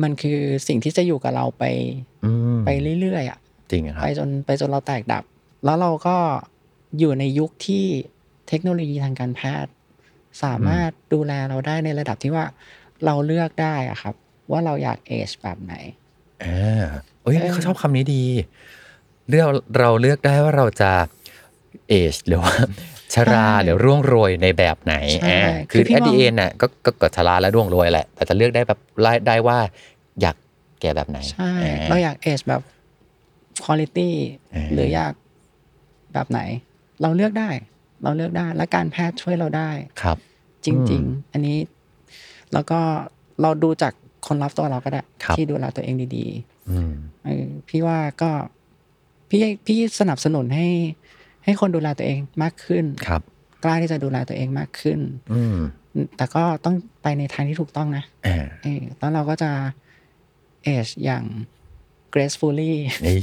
[0.03, 1.63] มันคือสิ่งที่จะอยู่กับเราไป
[2.25, 2.69] อืมไป
[3.01, 3.39] เรื่อยๆอะ
[3.71, 5.23] จริงอะครัไปบจนไปจนเราแตกดับ
[5.65, 6.17] แล้วเราก็
[6.99, 7.85] อยู่ในยุคที่
[8.47, 9.71] เทคโนโลยีทางการแพทย์
[10.43, 12.45] สามารถดูแลเราได้ในระดับที่ว่า
[13.05, 14.15] เราเลือกได้อะครับ
[14.51, 15.73] ว่าเราอยากเอชแบบไหน
[16.43, 16.85] อ่า
[17.23, 18.23] เอ้ยเออเขาชอบคำนี้ดี
[19.29, 19.47] เลือก
[19.79, 20.91] เราเลือกได้ว่าเราจะ
[21.89, 22.53] เอชหรือว่า
[23.15, 25.41] ชราหรือร่วงโรยในแบบไหนใช่อ่า
[25.71, 29.57] คืคืออพี่แอดมองดีเอ็นน่ะก็ก็กดชราและร่วงโรยแหละแต่จะเลือกได้แบบไล่ได้ว่า
[30.21, 30.35] อยาก
[30.81, 32.61] แก่แบบไหนใช่อ่เราอยากเอชแบบ
[33.65, 33.99] คุณภาพ
[34.51, 35.13] เออหรืออยาก
[36.13, 36.39] แบบไหน
[37.01, 37.49] เราเลือกได้
[38.03, 39.69] เราเลือกได้ และการแพทย์ช่วยเราได้
[40.01, 40.17] ครับ
[40.65, 41.57] จริง ๆ อันนี้
[42.53, 42.79] แล้วก็
[43.41, 43.93] เราดูจาก
[44.27, 46.27] คนรับตัวเราก็ได้ครับที่ดูแลตัวเองดี
[46.69, 48.31] อืมๆเออพี่ว่าก็
[49.29, 50.67] พี่พี่สนับสนุนให้
[51.45, 53.21] ให้คนดูแลตัวเองมากขึ้นครับ
[53.63, 54.99] กล้าที่จะดูแลตัวเองมากขึ้น
[55.33, 55.57] อืม
[56.17, 59.51] แต่ก็ต้องไปในทางที่ถูกต้องนะอ่าเออแล้วเราก็จะ
[60.63, 61.23] เอชอย่าง
[62.13, 62.73] gracefully
[63.05, 63.17] นี่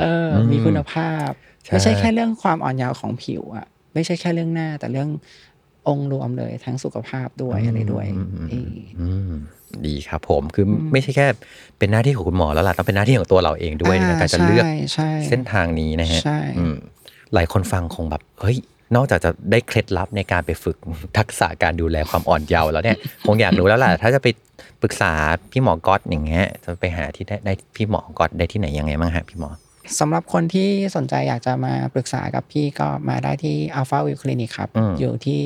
[0.00, 1.30] เอออ มีคุณภาพ
[1.64, 5.08] ใช่ไม่ใช่แค่เรื่องความอ่อนเยาว์ของผิวอะไม่ใช่แค่เรื่องหน้า แต่เรื่อง
[5.88, 9.32] องค์รวมเลยทั้งสุขภาพด้วยอะไรด้วยอืมอืมเอออืม
[9.86, 11.26] ดีครับผมคืออไม่ใช่แค่
[11.78, 16.76] เป็นหน้าที่ของคุณหมอแล้วล่ะต้องเป็นหน้าที่ของตัวเราเองด้วยในอ่าการจะเลือกใช่ใช่เส้นทางนี้นะฮะใช่อืม
[17.34, 18.58] หลายคนฟังคงแบบเฮ้ย
[18.96, 20.76] นอกจากจะได้เคล็ดลับในการไปฝึก
[21.18, 24.26] ทักษะการดูแลความอ่อนเยาว์แล้วเนี่ย คงอยากรู้แล้วล่ะ ถ้าจะไป
[24.82, 25.12] ปรึกษา
[25.52, 29.50] พี่หมอก๊อตอย่างเงี้ยจะไปหาที่ได้ได้พี่หมอก๊อตได้ที่ไหนยังไงบ้างฮะพี่หมอ
[29.98, 35.40] สำหรับคนที่สนใจอยากจะมาปรึกษากับพี่ก็มาได้ที่ Alpha View Clinic ครับอืมอยู่ที่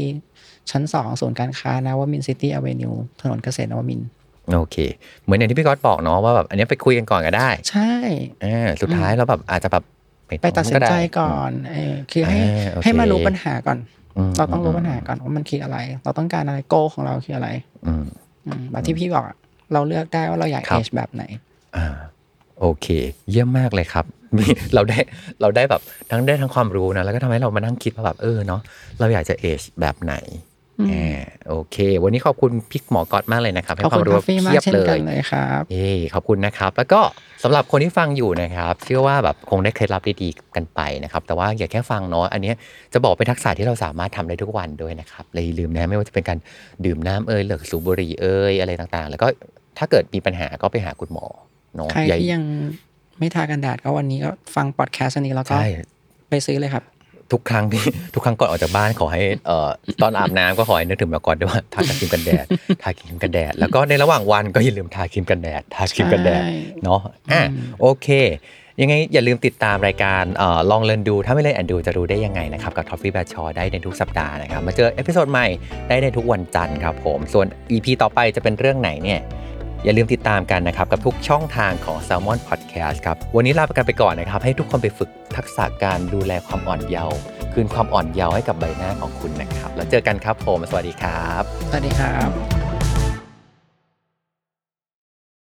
[0.71, 4.09] ชั้น 2 ศูนย์การค้านวมินทร์ซิตี้อเวนิวถนนเกษตรนวมินทร์
[4.55, 4.77] โอเค
[5.23, 7.93] เหมือนอย่างที่พี่ก๊อตบอกเนาะว่าแบบอันเนี้ยไปคุยกันก่อนก็ได้ ใช่
[8.45, 9.85] อ่าสุดท้ายแล้วแบบอาจจะแบบ
[10.27, 13.79] ไปตัดสินใจไก่อนเออคือให้อ่าโอเคให้มารู้ปัญหาก่อน
[14.17, 17.49] อืมเราต้องรู้ปัญหาก่อนว่ามันคืออะไร เราต้องการอะไรโกของเราคืออะไร
[17.87, 18.05] อืม
[18.47, 19.37] อืมแบบที่พี่บอกอะ
[19.73, 21.25] เราเลือกได้ว่าเราอยากครัเอบชแบบไหน
[21.77, 21.87] อ่า
[22.61, 22.87] โอเค
[23.31, 24.05] เยี่ยมมากเลยครับ
[24.37, 24.45] มี
[24.75, 24.99] เราได้
[25.41, 28.61] เราได้แบบทั้งได้ทั้งความรู้นะแล้วก็ทำให้เรามานั่งคิดว่าแบบเออเนาะ
[29.01, 30.54] เราอยากจะเอชแบบไหนอืมอ่า
[31.49, 37.01] โอเค วันนี้ขอบคุณพี่หมอก๊อตมากเลยนะครับให้ขอบควาคุมณรู้คาเฟ่มากเพียบเช่นเลกันยเลยครับเอ้ขอบคุณนะครับ แล้วก็
[37.43, 42.57] สำหรับคนที่ฟังอยู่นะครับ เชื่อว่าแบบคงได้เคล็ดลับดีๆกันไปนะครับ แต่ว่าอย่าแค่ฟังเนาะอันเนี้ย
[42.93, 46.39] จะบอกเป็นทักษะที่เราสามารถทำได้ทุกวันด้วยนะครับเลยลืมนะไม่ว่าจะเป็นการ
[46.85, 49.29] ดื่มน้ำเอ่ยหรือสูบบุหรี่เอ่ยอะไรต่างๆ แล้วก็
[49.79, 51.27] ถ้าเกิดมีปัญหาก็ไปหาคุณหมอ
[51.77, 52.45] เนาะใครอย่าที่ยัง
[53.19, 55.69] ไม่ทากันแดดก็วันนี้ก็ฟังพอดแคสต์อันนี้แล้วก็ใช่
[56.31, 56.85] ไปซื้อเลยครับ
[57.35, 59.69] ททุกครั้งที่ทุกครั้งก่อนออกจากบ้านขอให้เอ่อ
[60.03, 62.47] ตอนอาบน้ำก็ขอให้นึกถึงมาก่อนด้วยว่าทาครีมกันแดด
[62.83, 66.53] ทาครีมกันแดด แล้วก็ในระหว่างวันก็อย่าลืมทาครีมกันแดดทาครีมกันแดดใช่
[66.85, 67.01] เนาะ
[67.33, 67.43] อะ
[67.81, 68.09] โอเค
[68.81, 75.47] ยังไงอย่าลืมติดตามรายการเอ่อลอง Learn ดูถ้าไม่ Learn แล้วดูจะรู้ได้ยังไงนะครับกับ Toffee b a c h ได้ในทุกสัปดาห์นะครับมาเจอ episode ใหม่
[75.89, 79.21] ได้ในทุกวันจันทร์ครับผมส่วน EP ต่อไปจะเป็นเรื่องไหนเนี่ย
[79.85, 87.19] อย่าลืมติดตามกันนะครับ กับทุกช่องทางของ Salmon Podcast ครับ วันนี้ลาไปกันไปก่อนนะครับ ให้ทุกคนไปฝึกทักษะการดูแลความอ่อนเยาว์
[87.53, 92.74] คืนความอ่อนเยาว์ให้กับใบหน้าของคุณนะครับ แล้วเจอกันครับผม สวัสดีครับ สวัสดีครับ